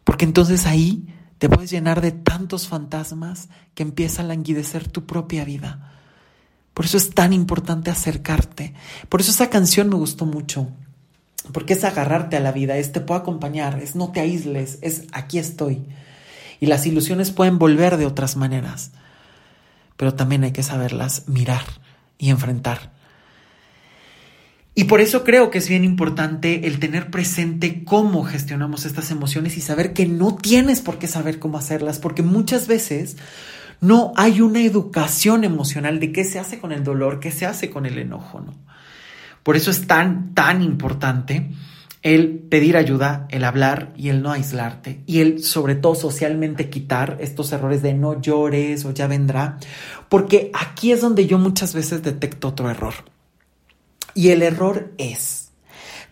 [0.04, 1.04] porque entonces ahí
[1.38, 5.90] te puedes llenar de tantos fantasmas que empieza a languidecer tu propia vida.
[6.72, 8.72] Por eso es tan importante acercarte.
[9.08, 10.68] Por eso esa canción me gustó mucho.
[11.52, 15.08] Porque es agarrarte a la vida, es te puedo acompañar, es no te aísles, es
[15.10, 15.84] aquí estoy.
[16.60, 18.92] Y las ilusiones pueden volver de otras maneras.
[19.96, 21.64] Pero también hay que saberlas mirar
[22.16, 22.93] y enfrentar.
[24.76, 29.56] Y por eso creo que es bien importante el tener presente cómo gestionamos estas emociones
[29.56, 33.16] y saber que no tienes por qué saber cómo hacerlas, porque muchas veces
[33.80, 37.70] no hay una educación emocional de qué se hace con el dolor, qué se hace
[37.70, 38.54] con el enojo, ¿no?
[39.44, 41.50] Por eso es tan, tan importante
[42.02, 47.18] el pedir ayuda, el hablar y el no aislarte y el sobre todo socialmente quitar
[47.20, 49.58] estos errores de no llores o ya vendrá,
[50.08, 52.94] porque aquí es donde yo muchas veces detecto otro error.
[54.14, 55.50] Y el error es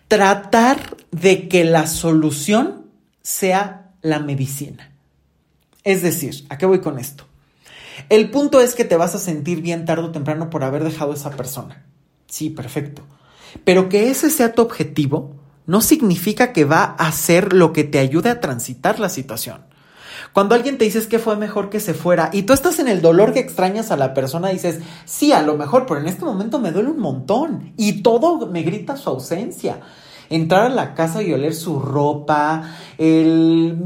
[0.07, 2.87] tratar de que la solución
[3.21, 4.91] sea la medicina.
[5.83, 7.25] Es decir, ¿a qué voy con esto?
[8.09, 11.11] El punto es que te vas a sentir bien tarde o temprano por haber dejado
[11.11, 11.85] a esa persona.
[12.27, 13.03] Sí, perfecto.
[13.63, 15.35] Pero que ese sea tu objetivo
[15.65, 19.65] no significa que va a ser lo que te ayude a transitar la situación.
[20.31, 23.01] Cuando alguien te dice que fue mejor que se fuera y tú estás en el
[23.01, 26.59] dolor que extrañas a la persona, dices, sí, a lo mejor, pero en este momento
[26.59, 29.79] me duele un montón y todo me grita su ausencia.
[30.29, 32.63] Entrar a la casa y oler su ropa,
[32.97, 33.77] el,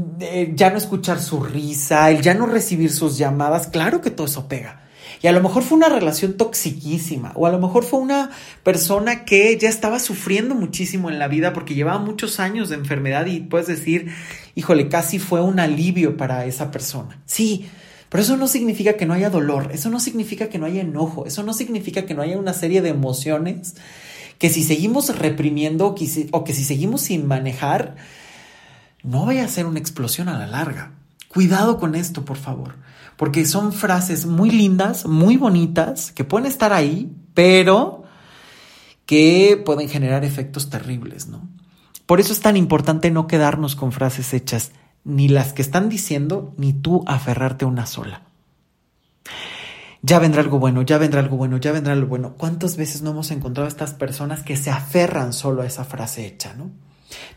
[0.54, 4.48] ya no escuchar su risa, el ya no recibir sus llamadas, claro que todo eso
[4.48, 4.87] pega.
[5.22, 8.30] Y a lo mejor fue una relación toxiquísima, o a lo mejor fue una
[8.62, 13.26] persona que ya estaba sufriendo muchísimo en la vida porque llevaba muchos años de enfermedad
[13.26, 14.12] y puedes decir,
[14.54, 17.20] híjole, casi fue un alivio para esa persona.
[17.26, 17.68] Sí,
[18.08, 21.26] pero eso no significa que no haya dolor, eso no significa que no haya enojo,
[21.26, 23.74] eso no significa que no haya una serie de emociones
[24.38, 25.96] que si seguimos reprimiendo
[26.30, 27.96] o que si seguimos sin manejar,
[29.02, 30.92] no vaya a ser una explosión a la larga.
[31.28, 32.76] Cuidado con esto, por favor,
[33.18, 38.04] porque son frases muy lindas, muy bonitas, que pueden estar ahí, pero
[39.06, 41.42] que pueden generar efectos terribles, ¿no?
[42.06, 44.70] Por eso es tan importante no quedarnos con frases hechas,
[45.02, 48.22] ni las que están diciendo, ni tú aferrarte a una sola.
[50.00, 52.34] Ya vendrá algo bueno, ya vendrá algo bueno, ya vendrá algo bueno.
[52.38, 56.24] ¿Cuántas veces no hemos encontrado a estas personas que se aferran solo a esa frase
[56.24, 56.70] hecha, ¿no?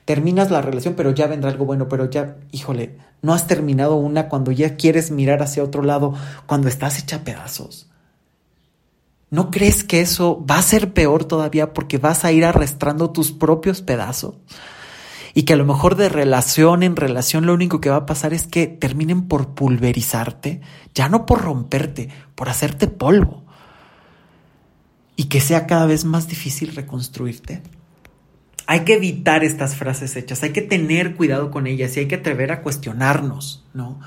[0.06, 4.30] Terminas la relación, pero ya vendrá algo bueno, pero ya, híjole, no has terminado una
[4.30, 6.14] cuando ya quieres mirar hacia otro lado,
[6.46, 7.88] cuando estás hecha pedazos.
[9.30, 13.32] ¿No crees que eso va a ser peor todavía porque vas a ir arrastrando tus
[13.32, 14.36] propios pedazos?
[15.34, 18.34] Y que a lo mejor de relación en relación lo único que va a pasar
[18.34, 20.60] es que terminen por pulverizarte,
[20.94, 23.46] ya no por romperte, por hacerte polvo.
[25.16, 27.62] Y que sea cada vez más difícil reconstruirte.
[28.68, 32.16] Hay que evitar estas frases hechas, hay que tener cuidado con ellas y hay que
[32.16, 34.00] atrever a cuestionarnos, ¿no?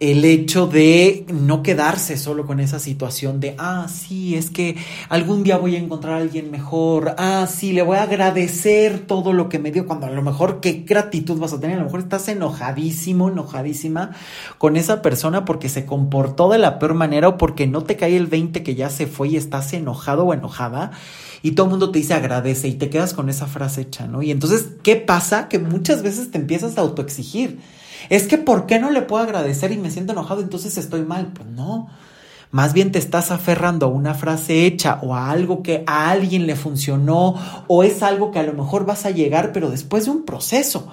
[0.00, 4.76] el hecho de no quedarse solo con esa situación de, ah, sí, es que
[5.08, 9.32] algún día voy a encontrar a alguien mejor, ah, sí, le voy a agradecer todo
[9.32, 11.86] lo que me dio, cuando a lo mejor qué gratitud vas a tener, a lo
[11.86, 14.10] mejor estás enojadísimo, enojadísima
[14.58, 18.16] con esa persona porque se comportó de la peor manera o porque no te cae
[18.16, 20.90] el 20 que ya se fue y estás enojado o enojada
[21.44, 24.22] y todo el mundo te dice agradece y te quedas con esa frase hecha, ¿no?
[24.22, 25.46] Y entonces, ¿qué pasa?
[25.50, 27.60] Que muchas veces te empiezas a autoexigir
[28.08, 31.32] es que ¿por qué no le puedo agradecer y me siento enojado entonces estoy mal?
[31.34, 31.88] Pues no.
[32.50, 36.46] Más bien te estás aferrando a una frase hecha o a algo que a alguien
[36.46, 37.34] le funcionó
[37.66, 40.90] o es algo que a lo mejor vas a llegar pero después de un proceso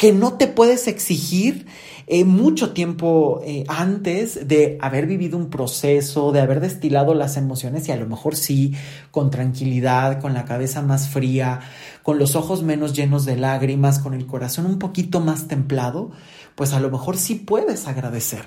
[0.00, 1.66] que no te puedes exigir
[2.06, 7.86] eh, mucho tiempo eh, antes de haber vivido un proceso, de haber destilado las emociones
[7.86, 8.72] y a lo mejor sí,
[9.10, 11.60] con tranquilidad, con la cabeza más fría,
[12.02, 16.12] con los ojos menos llenos de lágrimas, con el corazón un poquito más templado,
[16.54, 18.46] pues a lo mejor sí puedes agradecer,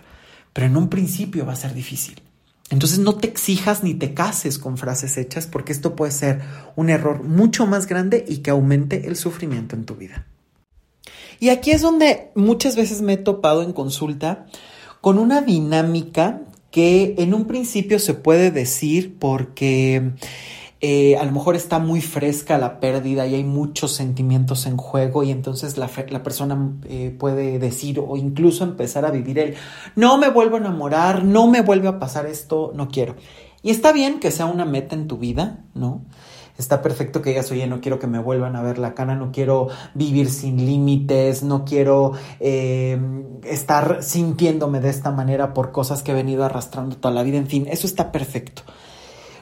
[0.54, 2.20] pero en un principio va a ser difícil.
[2.72, 6.41] Entonces no te exijas ni te cases con frases hechas porque esto puede ser
[6.76, 10.26] un error mucho más grande y que aumente el sufrimiento en tu vida.
[11.40, 14.46] Y aquí es donde muchas veces me he topado en consulta
[15.02, 20.14] con una dinámica que en un principio se puede decir porque
[20.86, 25.24] eh, a lo mejor está muy fresca la pérdida y hay muchos sentimientos en juego
[25.24, 29.56] y entonces la, la persona eh, puede decir o incluso empezar a vivir el
[29.96, 33.16] no me vuelvo a enamorar, no me vuelve a pasar esto, no quiero.
[33.62, 36.04] Y está bien que sea una meta en tu vida, ¿no?
[36.58, 39.32] Está perfecto que digas, oye, no quiero que me vuelvan a ver la cara, no
[39.32, 42.99] quiero vivir sin límites, no quiero eh,
[43.43, 47.47] estar sintiéndome de esta manera por cosas que he venido arrastrando toda la vida, en
[47.47, 48.62] fin, eso está perfecto.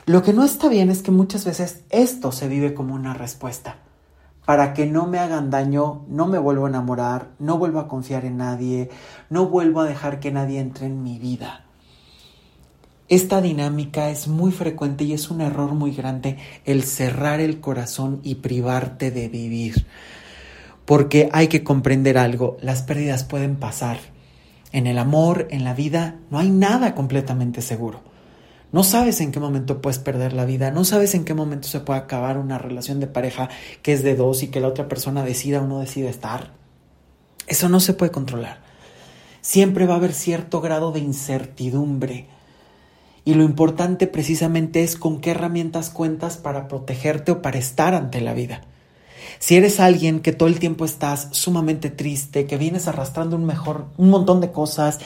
[0.05, 3.75] Lo que no está bien es que muchas veces esto se vive como una respuesta.
[4.45, 8.25] Para que no me hagan daño, no me vuelvo a enamorar, no vuelvo a confiar
[8.25, 8.89] en nadie,
[9.29, 11.65] no vuelvo a dejar que nadie entre en mi vida.
[13.11, 18.21] Esta dinámica es muy frecuente y es un error muy grande el cerrar el corazón
[18.23, 19.85] y privarte de vivir.
[20.85, 23.97] Porque hay que comprender algo, las pérdidas pueden pasar.
[24.71, 27.99] En el amor, en la vida, no hay nada completamente seguro.
[28.71, 31.81] No sabes en qué momento puedes perder la vida, no sabes en qué momento se
[31.81, 33.49] puede acabar una relación de pareja
[33.81, 36.53] que es de dos y que la otra persona decida o no decida estar.
[37.45, 38.61] Eso no se puede controlar.
[39.41, 42.27] Siempre va a haber cierto grado de incertidumbre.
[43.23, 48.21] Y lo importante precisamente es con qué herramientas cuentas para protegerte o para estar ante
[48.21, 48.61] la vida.
[49.39, 53.85] Si eres alguien que todo el tiempo estás sumamente triste, que vienes arrastrando un mejor,
[53.97, 54.99] un montón de cosas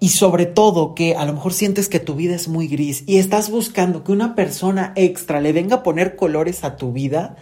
[0.00, 3.16] y sobre todo que a lo mejor sientes que tu vida es muy gris y
[3.16, 7.36] estás buscando que una persona extra le venga a poner colores a tu vida,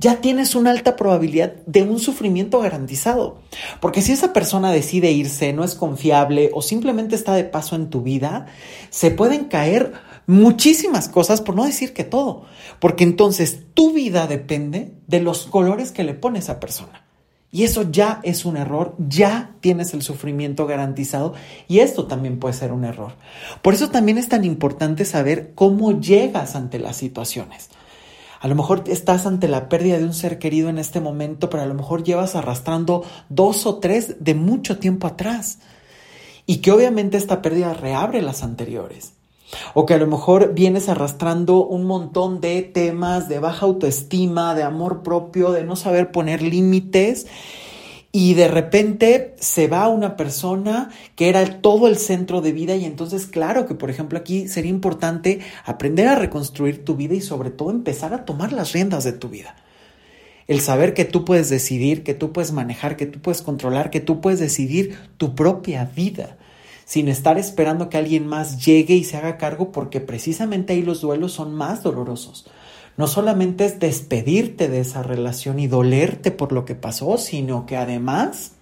[0.00, 3.38] ya tienes una alta probabilidad de un sufrimiento garantizado.
[3.80, 7.90] Porque si esa persona decide irse, no es confiable o simplemente está de paso en
[7.90, 8.46] tu vida,
[8.88, 9.92] se pueden caer
[10.26, 12.46] muchísimas cosas, por no decir que todo,
[12.78, 17.04] porque entonces tu vida depende de los colores que le pone esa persona.
[17.52, 21.34] Y eso ya es un error, ya tienes el sufrimiento garantizado
[21.66, 23.12] y esto también puede ser un error.
[23.60, 27.70] Por eso también es tan importante saber cómo llegas ante las situaciones.
[28.40, 31.62] A lo mejor estás ante la pérdida de un ser querido en este momento, pero
[31.62, 35.58] a lo mejor llevas arrastrando dos o tres de mucho tiempo atrás.
[36.46, 39.12] Y que obviamente esta pérdida reabre las anteriores.
[39.74, 44.62] O que a lo mejor vienes arrastrando un montón de temas de baja autoestima, de
[44.62, 47.26] amor propio, de no saber poner límites
[48.12, 52.84] y de repente se va una persona que era todo el centro de vida y
[52.84, 57.50] entonces claro que por ejemplo aquí sería importante aprender a reconstruir tu vida y sobre
[57.50, 59.54] todo empezar a tomar las riendas de tu vida.
[60.48, 64.00] El saber que tú puedes decidir, que tú puedes manejar, que tú puedes controlar, que
[64.00, 66.36] tú puedes decidir tu propia vida
[66.84, 71.00] sin estar esperando que alguien más llegue y se haga cargo porque precisamente ahí los
[71.00, 72.46] duelos son más dolorosos
[73.00, 77.78] no solamente es despedirte de esa relación y dolerte por lo que pasó, sino que
[77.78, 78.52] además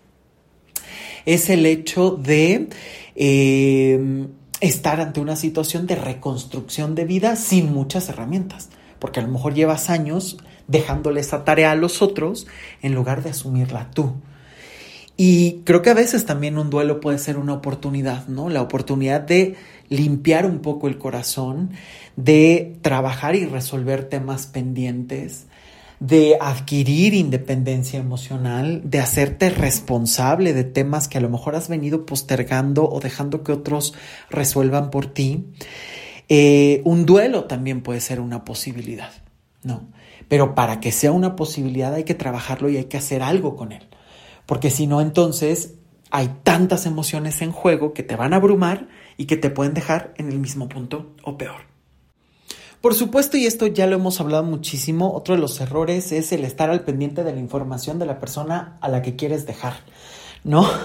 [1.26, 2.68] es el hecho de
[3.16, 4.28] eh,
[4.60, 8.68] estar ante una situación de reconstrucción de vida sin muchas herramientas,
[9.00, 12.46] porque a lo mejor llevas años dejándole esa tarea a los otros
[12.80, 14.12] en lugar de asumirla tú.
[15.16, 18.50] Y creo que a veces también un duelo puede ser una oportunidad, ¿no?
[18.50, 19.56] La oportunidad de
[19.88, 21.70] limpiar un poco el corazón,
[22.16, 25.46] de trabajar y resolver temas pendientes,
[26.00, 32.06] de adquirir independencia emocional, de hacerte responsable de temas que a lo mejor has venido
[32.06, 33.94] postergando o dejando que otros
[34.30, 35.46] resuelvan por ti.
[36.28, 39.10] Eh, un duelo también puede ser una posibilidad,
[39.62, 39.88] ¿no?
[40.28, 43.72] Pero para que sea una posibilidad hay que trabajarlo y hay que hacer algo con
[43.72, 43.88] él
[44.48, 45.74] porque si no, entonces
[46.10, 48.88] hay tantas emociones en juego que te van a abrumar
[49.18, 51.68] y que te pueden dejar en el mismo punto o peor.
[52.80, 56.44] Por supuesto, y esto ya lo hemos hablado muchísimo, otro de los errores es el
[56.44, 59.74] estar al pendiente de la información de la persona a la que quieres dejar,
[60.44, 60.66] ¿no?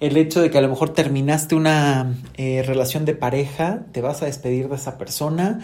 [0.00, 4.20] El hecho de que a lo mejor terminaste una eh, relación de pareja, te vas
[4.20, 5.60] a despedir de esa persona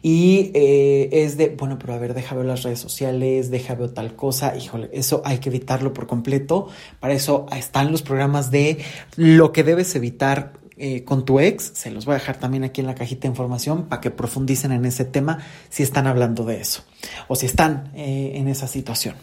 [0.00, 3.90] y eh, es de, bueno, pero a ver, deja ver las redes sociales, deja ver
[3.90, 6.68] tal cosa, híjole, eso hay que evitarlo por completo.
[6.98, 8.78] Para eso están los programas de
[9.16, 11.70] lo que debes evitar eh, con tu ex.
[11.74, 14.72] Se los voy a dejar también aquí en la cajita de información para que profundicen
[14.72, 16.82] en ese tema si están hablando de eso
[17.28, 19.14] o si están eh, en esa situación.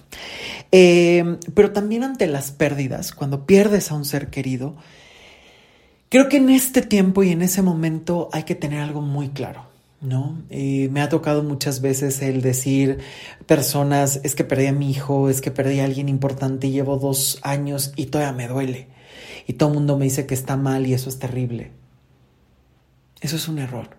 [0.72, 4.76] pero también ante las pérdidas, cuando pierdes a un ser querido,
[6.08, 9.70] creo que en este tiempo y en ese momento hay que tener algo muy claro.
[10.00, 10.42] ¿no?
[10.50, 13.00] me ha tocado muchas veces el decir
[13.46, 16.98] personas, es que perdí a mi hijo, es que perdí a alguien importante y llevo
[16.98, 18.88] dos años y todavía me duele.
[19.48, 21.72] Y todo el mundo me dice que está mal y eso es terrible.
[23.22, 23.98] Eso es un error.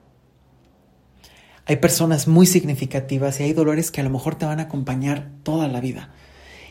[1.67, 5.31] Hay personas muy significativas y hay dolores que a lo mejor te van a acompañar
[5.45, 6.11] toda la vida.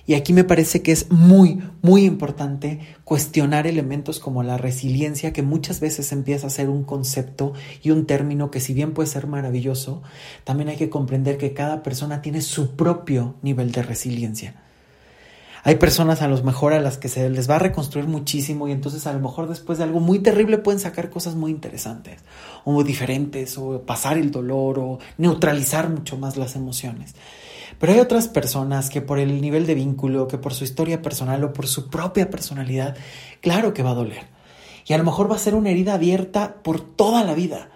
[0.06, 5.44] Y aquí me parece que es muy, muy importante cuestionar elementos como la resiliencia, que
[5.44, 9.28] muchas veces empieza a ser un concepto y un término que si bien puede ser
[9.28, 10.02] maravilloso,
[10.44, 14.56] también hay que comprender que cada persona tiene su propio nivel de resiliencia.
[15.64, 18.72] Hay personas a lo mejor a las que se les va a reconstruir muchísimo y
[18.72, 22.20] entonces a lo mejor después de algo muy terrible pueden sacar cosas muy interesantes
[22.66, 27.14] o diferentes o pasar el dolor o neutralizar mucho más las emociones.
[27.80, 31.44] Pero hay otras personas que por el nivel de vínculo, que por su historia personal
[31.44, 32.96] o por su propia personalidad,
[33.42, 34.26] claro que va a doler.
[34.88, 37.70] Y a lo mejor va a ser una herida abierta por toda la vida.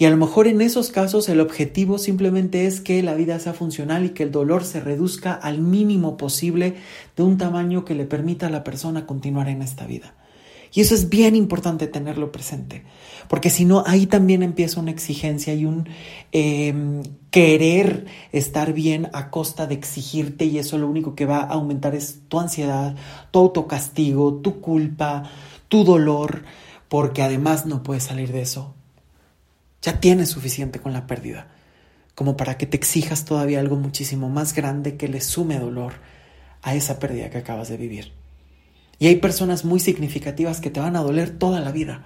[0.00, 3.52] Y a lo mejor en esos casos el objetivo simplemente es que la vida sea
[3.52, 6.76] funcional y que el dolor se reduzca al mínimo posible
[7.18, 10.14] de un tamaño que le permita a la persona continuar en esta vida.
[10.72, 12.82] Y eso es bien importante tenerlo presente,
[13.28, 15.86] porque si no, ahí también empieza una exigencia y un
[16.32, 21.52] em, querer estar bien a costa de exigirte y eso lo único que va a
[21.52, 22.96] aumentar es tu ansiedad,
[23.32, 25.24] tu autocastigo, tu culpa,
[25.68, 26.44] tu dolor,
[26.88, 28.76] porque además no puedes salir de eso.
[29.82, 31.48] Ya tienes suficiente con la pérdida,
[32.14, 35.94] como para que te exijas todavía algo muchísimo más grande que le sume dolor
[36.62, 38.12] a esa pérdida que acabas de vivir.
[38.98, 42.04] Y hay personas muy significativas que te van a doler toda la vida.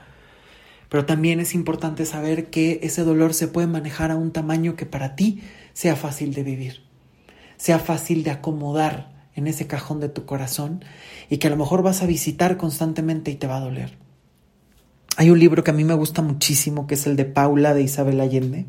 [0.88, 4.86] Pero también es importante saber que ese dolor se puede manejar a un tamaño que
[4.86, 6.84] para ti sea fácil de vivir,
[7.56, 10.84] sea fácil de acomodar en ese cajón de tu corazón
[11.28, 13.98] y que a lo mejor vas a visitar constantemente y te va a doler.
[15.16, 17.82] Hay un libro que a mí me gusta muchísimo, que es el de Paula de
[17.82, 18.66] Isabel Allende,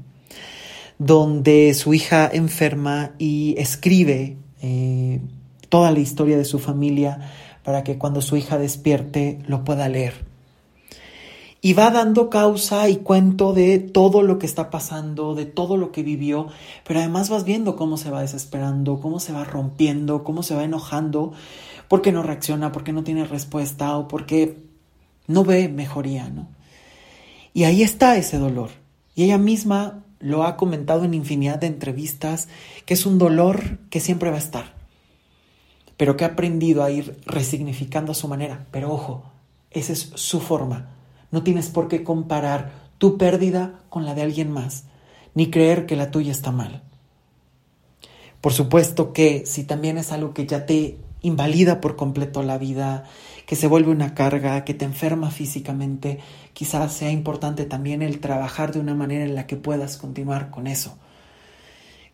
[1.00, 5.22] donde su hija enferma y escribe eh,
[5.70, 7.32] toda la historia de su familia
[7.64, 10.24] para que cuando su hija despierte lo pueda leer.
[11.62, 15.92] Y va dando causa y cuento de todo lo que está pasando, de todo lo
[15.92, 16.46] que vivió,
[16.88, 20.64] pero además vas viendo cómo se va desesperando, cómo se va rompiendo, cómo se va
[20.64, 21.34] enojando,
[21.88, 24.65] porque no reacciona, porque no tiene respuesta o porque
[25.28, 26.48] no ve mejoría, ¿no?
[27.54, 28.72] Y ahí está ese dolor.
[29.16, 32.48] Y ella misma lo ha comentado en infinidad de entrevistas,
[32.86, 34.76] que es un dolor que siempre va a estar
[35.98, 38.66] pero que ha aprendido a ir resignificando a su manera.
[38.72, 39.24] Pero ojo,
[39.72, 40.90] esa es su forma.
[41.32, 44.86] No tienes por qué comparar tu pérdida con la de alguien más,
[45.34, 46.84] ni creer que la tuya está mal.
[48.42, 53.06] Por supuesto que si también es algo que ya te invalida por completo la vida,
[53.46, 56.20] que se vuelve una carga, que te enferma físicamente,
[56.54, 60.68] quizás sea importante también el trabajar de una manera en la que puedas continuar con
[60.68, 60.98] eso,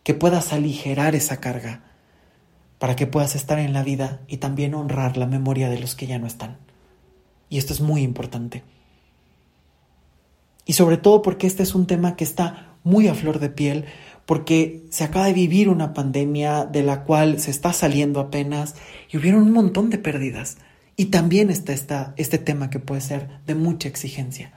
[0.02, 1.82] que puedas aligerar esa carga
[2.78, 6.06] para que puedas estar en la vida y también honrar la memoria de los que
[6.06, 6.58] ya no están.
[7.48, 8.64] Y esto es muy importante.
[10.66, 13.84] Y sobre todo porque este es un tema que está muy a flor de piel,
[14.26, 18.74] porque se acaba de vivir una pandemia de la cual se está saliendo apenas
[19.10, 20.58] y hubieron un montón de pérdidas.
[20.96, 24.52] Y también está esta, este tema que puede ser de mucha exigencia.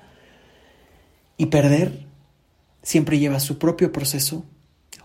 [1.37, 2.05] Y perder
[2.83, 4.43] siempre lleva su propio proceso.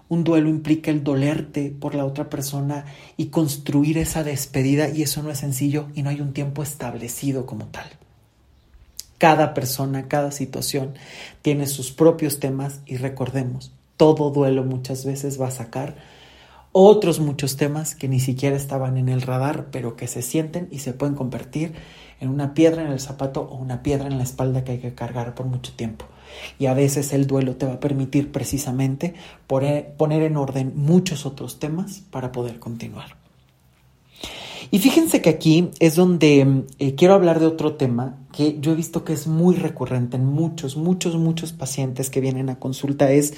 [0.09, 2.85] Un duelo implica el dolerte por la otra persona
[3.17, 7.47] y construir esa despedida y eso no es sencillo y no hay un tiempo establecido
[7.47, 7.87] como tal.
[9.19, 10.95] Cada persona, cada situación
[11.43, 15.97] tiene sus propios temas y recordemos, todo duelo muchas veces va a sacar
[16.73, 20.79] otros muchos temas que ni siquiera estaban en el radar, pero que se sienten y
[20.79, 21.75] se pueden convertir
[22.21, 24.95] en una piedra en el zapato o una piedra en la espalda que hay que
[24.95, 26.05] cargar por mucho tiempo.
[26.59, 29.15] Y a veces el duelo te va a permitir precisamente
[29.47, 33.17] poner en orden muchos otros temas para poder continuar.
[34.71, 38.77] Y fíjense que aquí es donde eh, quiero hablar de otro tema que yo he
[38.77, 43.35] visto que es muy recurrente en muchos, muchos, muchos pacientes que vienen a consulta, es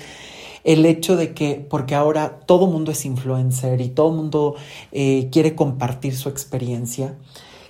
[0.64, 4.54] el hecho de que, porque ahora todo mundo es influencer y todo mundo
[4.92, 7.16] eh, quiere compartir su experiencia,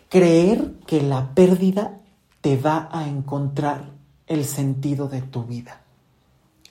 [0.08, 1.98] creer que la pérdida
[2.40, 3.90] te va a encontrar
[4.26, 5.80] el sentido de tu vida.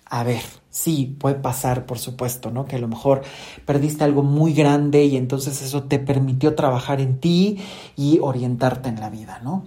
[0.06, 2.66] A ver, sí, puede pasar, por supuesto, ¿no?
[2.66, 3.22] Que a lo mejor
[3.66, 7.60] perdiste algo muy grande y entonces eso te permitió trabajar en ti
[7.96, 9.64] y orientarte en la vida, ¿no?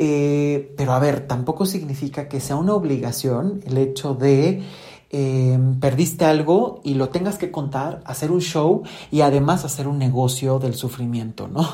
[0.00, 4.62] Eh, pero a ver, tampoco significa que sea una obligación el hecho de
[5.10, 9.98] eh, perdiste algo y lo tengas que contar, hacer un show y además hacer un
[9.98, 11.66] negocio del sufrimiento, ¿no?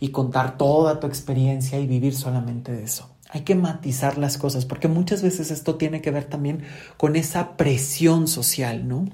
[0.00, 3.10] Y contar toda tu experiencia y vivir solamente de eso.
[3.28, 6.64] Hay que matizar las cosas, porque muchas veces esto tiene que ver también
[6.96, 9.04] con esa presión social, ¿no?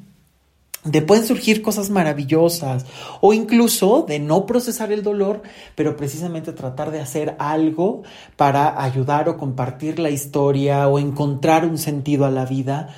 [0.84, 2.86] De pueden surgir cosas maravillosas
[3.20, 5.42] o incluso de no procesar el dolor,
[5.74, 8.04] pero precisamente tratar de hacer algo
[8.36, 12.94] para ayudar o compartir la historia o encontrar un sentido a la vida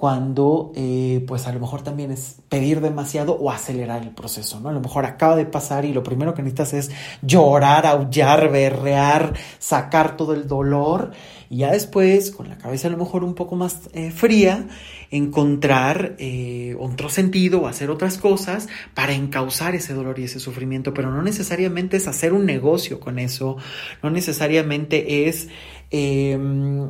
[0.00, 4.70] cuando eh, pues a lo mejor también es pedir demasiado o acelerar el proceso, ¿no?
[4.70, 6.90] A lo mejor acaba de pasar y lo primero que necesitas es
[7.20, 11.10] llorar, aullar, berrear, sacar todo el dolor
[11.50, 14.68] y ya después, con la cabeza a lo mejor un poco más eh, fría,
[15.10, 20.94] encontrar eh, otro sentido o hacer otras cosas para encauzar ese dolor y ese sufrimiento,
[20.94, 23.58] pero no necesariamente es hacer un negocio con eso,
[24.02, 25.48] no necesariamente es
[25.90, 26.88] em,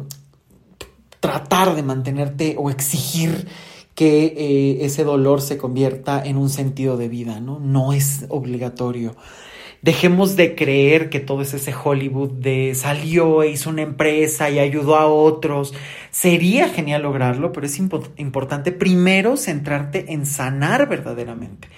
[1.20, 3.46] tratar de mantenerte o exigir
[3.94, 7.60] que eh, ese dolor se convierta en un sentido de vida, ¿no?
[7.60, 9.14] No es obligatorio.
[9.82, 14.58] Dejemos de creer que todo es ese Hollywood de salió e hizo una empresa y
[14.58, 15.72] ayudó a otros.
[16.10, 21.68] Sería genial lograrlo, pero es importante primero centrarte en sanar verdaderamente,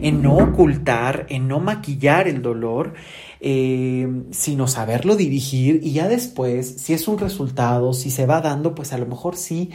[0.00, 2.94] en no ocultar, en no maquillar el dolor
[3.40, 8.74] eh, sino saberlo dirigir y ya después, si es un resultado, si se va dando,
[8.74, 9.70] pues a lo mejor sí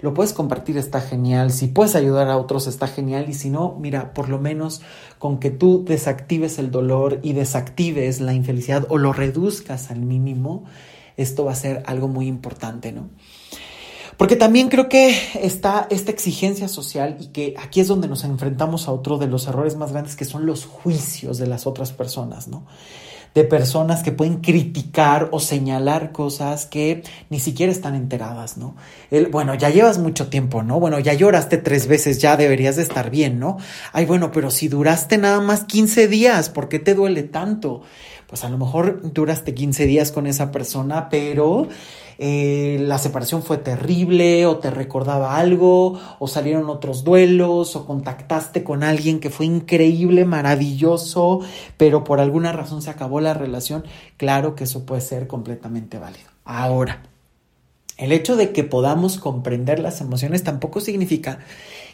[0.00, 1.50] lo puedes compartir, está genial.
[1.50, 3.26] Si puedes ayudar a otros, está genial.
[3.28, 4.80] Y si no, mira, por lo menos
[5.18, 10.64] con que tú desactives el dolor y desactives la infelicidad o lo reduzcas al mínimo,
[11.16, 13.08] esto va a ser algo muy importante, ¿no?
[14.18, 18.88] Porque también creo que está esta exigencia social y que aquí es donde nos enfrentamos
[18.88, 22.48] a otro de los errores más grandes que son los juicios de las otras personas,
[22.48, 22.66] ¿no?
[23.34, 28.74] de personas que pueden criticar o señalar cosas que ni siquiera están enteradas, ¿no?
[29.10, 30.80] El, bueno, ya llevas mucho tiempo, ¿no?
[30.80, 33.58] Bueno, ya lloraste tres veces, ya deberías de estar bien, ¿no?
[33.92, 37.82] Ay, bueno, pero si duraste nada más 15 días, ¿por qué te duele tanto?
[38.26, 41.68] Pues a lo mejor duraste 15 días con esa persona, pero
[42.20, 48.64] eh, la separación fue terrible o te recordaba algo o salieron otros duelos o contactaste
[48.64, 51.40] con alguien que fue increíble, maravilloso,
[51.76, 53.84] pero por alguna razón se acabó la relación,
[54.16, 56.28] claro que eso puede ser completamente válido.
[56.44, 57.02] Ahora,
[57.98, 61.38] el hecho de que podamos comprender las emociones tampoco significa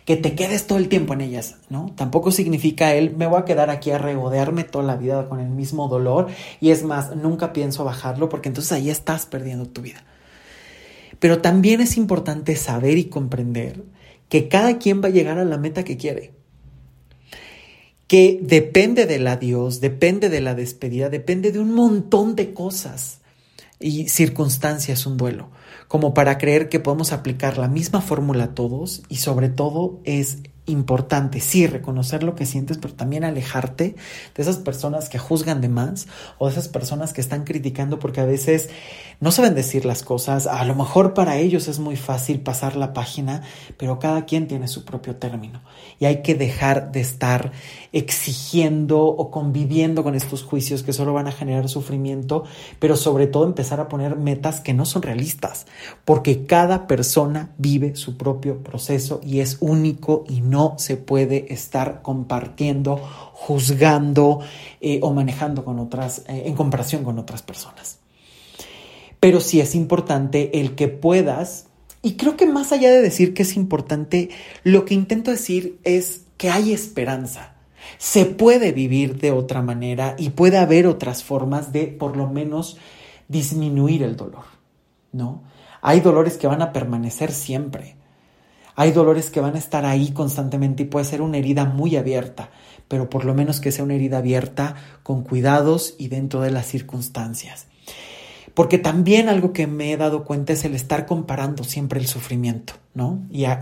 [0.06, 1.92] que te quedes todo el tiempo en ellas, ¿no?
[1.96, 5.48] Tampoco significa el me voy a quedar aquí a regodearme toda la vida con el
[5.48, 6.28] mismo dolor
[6.60, 10.04] y es más, nunca pienso bajarlo porque entonces ahí estás perdiendo tu vida.
[11.24, 13.82] Pero también es importante saber y comprender
[14.28, 16.34] que cada quien va a llegar a la meta que quiere.
[18.06, 23.22] Que depende del adiós, depende de la despedida, depende de un montón de cosas.
[23.80, 25.50] y circunstancia es un duelo,
[25.88, 30.40] como para creer que podemos aplicar la misma fórmula a todos y sobre todo es
[30.66, 33.96] importante, sí, reconocer lo que sientes, pero también alejarte
[34.34, 36.06] de esas personas que juzgan de más
[36.38, 38.70] o de esas personas que están criticando porque a veces
[39.20, 40.46] no saben decir las cosas.
[40.46, 43.42] A lo mejor para ellos es muy fácil pasar la página,
[43.76, 45.62] pero cada quien tiene su propio término
[45.98, 47.52] y hay que dejar de estar
[47.94, 52.42] exigiendo o conviviendo con estos juicios que solo van a generar sufrimiento,
[52.80, 55.66] pero sobre todo empezar a poner metas que no son realistas,
[56.04, 62.02] porque cada persona vive su propio proceso y es único y no se puede estar
[62.02, 62.96] compartiendo,
[63.32, 64.40] juzgando
[64.80, 68.00] eh, o manejando con otras, eh, en comparación con otras personas.
[69.20, 71.66] Pero sí es importante el que puedas,
[72.02, 74.30] y creo que más allá de decir que es importante,
[74.64, 77.53] lo que intento decir es que hay esperanza.
[77.98, 82.78] Se puede vivir de otra manera y puede haber otras formas de por lo menos
[83.28, 84.44] disminuir el dolor,
[85.12, 85.42] ¿no?
[85.80, 87.96] Hay dolores que van a permanecer siempre.
[88.76, 92.50] Hay dolores que van a estar ahí constantemente y puede ser una herida muy abierta,
[92.88, 96.66] pero por lo menos que sea una herida abierta con cuidados y dentro de las
[96.66, 97.66] circunstancias.
[98.54, 102.74] Porque también algo que me he dado cuenta es el estar comparando siempre el sufrimiento,
[102.94, 103.20] ¿no?
[103.28, 103.60] Y a,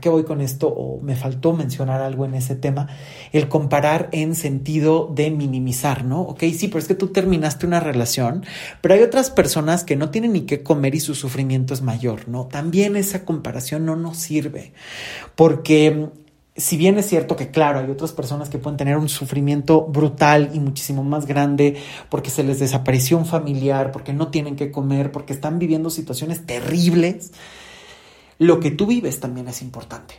[0.00, 2.88] qué voy con esto, o me faltó mencionar algo en ese tema,
[3.32, 6.22] el comparar en sentido de minimizar, ¿no?
[6.22, 8.44] Ok, sí, pero es que tú terminaste una relación,
[8.80, 12.26] pero hay otras personas que no tienen ni qué comer y su sufrimiento es mayor,
[12.26, 12.46] ¿no?
[12.46, 14.72] También esa comparación no nos sirve,
[15.34, 16.08] porque
[16.60, 20.50] si bien es cierto que, claro, hay otras personas que pueden tener un sufrimiento brutal
[20.54, 21.76] y muchísimo más grande
[22.08, 26.46] porque se les desapareció un familiar, porque no tienen que comer, porque están viviendo situaciones
[26.46, 27.32] terribles,
[28.38, 30.14] lo que tú vives también es importante.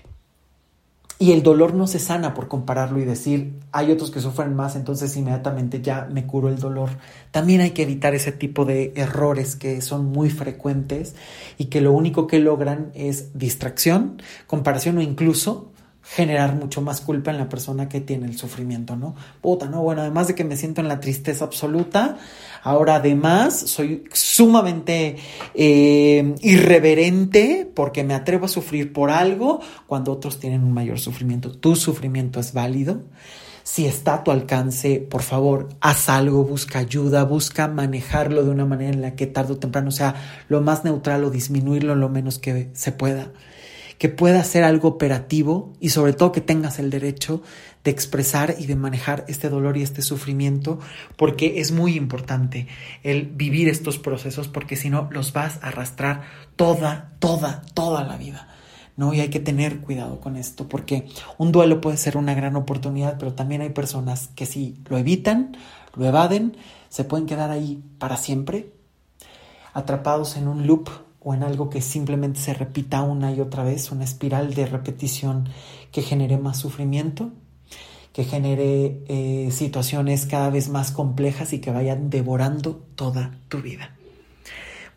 [1.21, 4.75] Y el dolor no se sana por compararlo y decir, hay otros que sufren más,
[4.75, 6.89] entonces inmediatamente ya me curo el dolor.
[7.29, 11.13] También hay que evitar ese tipo de errores que son muy frecuentes
[11.59, 15.70] y que lo único que logran es distracción, comparación o incluso
[16.03, 19.15] generar mucho más culpa en la persona que tiene el sufrimiento, ¿no?
[19.39, 19.81] Puta, ¿no?
[19.81, 22.17] Bueno, además de que me siento en la tristeza absoluta,
[22.63, 25.17] ahora además soy sumamente
[25.53, 31.51] eh, irreverente porque me atrevo a sufrir por algo cuando otros tienen un mayor sufrimiento.
[31.51, 33.01] Tu sufrimiento es válido.
[33.63, 38.65] Si está a tu alcance, por favor, haz algo, busca ayuda, busca manejarlo de una
[38.65, 40.15] manera en la que tarde o temprano sea
[40.49, 43.31] lo más neutral o disminuirlo lo menos que se pueda
[44.01, 47.43] que pueda ser algo operativo y sobre todo que tengas el derecho
[47.83, 50.79] de expresar y de manejar este dolor y este sufrimiento,
[51.17, 52.65] porque es muy importante
[53.03, 56.23] el vivir estos procesos, porque si no los vas a arrastrar
[56.55, 58.47] toda, toda, toda la vida.
[58.97, 59.13] ¿no?
[59.13, 63.19] Y hay que tener cuidado con esto, porque un duelo puede ser una gran oportunidad,
[63.19, 65.55] pero también hay personas que si lo evitan,
[65.95, 66.57] lo evaden,
[66.89, 68.73] se pueden quedar ahí para siempre,
[69.73, 70.89] atrapados en un loop
[71.23, 75.49] o en algo que simplemente se repita una y otra vez, una espiral de repetición
[75.91, 77.31] que genere más sufrimiento,
[78.11, 83.95] que genere eh, situaciones cada vez más complejas y que vayan devorando toda tu vida.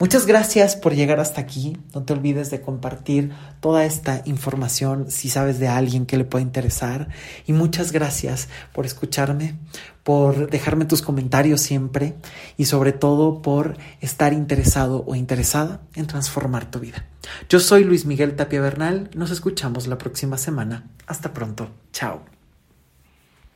[0.00, 1.76] Muchas gracias por llegar hasta aquí.
[1.94, 6.42] No te olvides de compartir toda esta información si sabes de alguien que le pueda
[6.42, 7.08] interesar.
[7.46, 9.56] Y muchas gracias por escucharme,
[10.04, 12.14] por dejarme tus comentarios siempre
[12.56, 17.06] y sobre todo por estar interesado o interesada en transformar tu vida.
[17.48, 19.10] Yo soy Luis Miguel Tapia Bernal.
[19.14, 20.84] Nos escuchamos la próxima semana.
[21.06, 21.70] Hasta pronto.
[21.92, 22.33] Chao.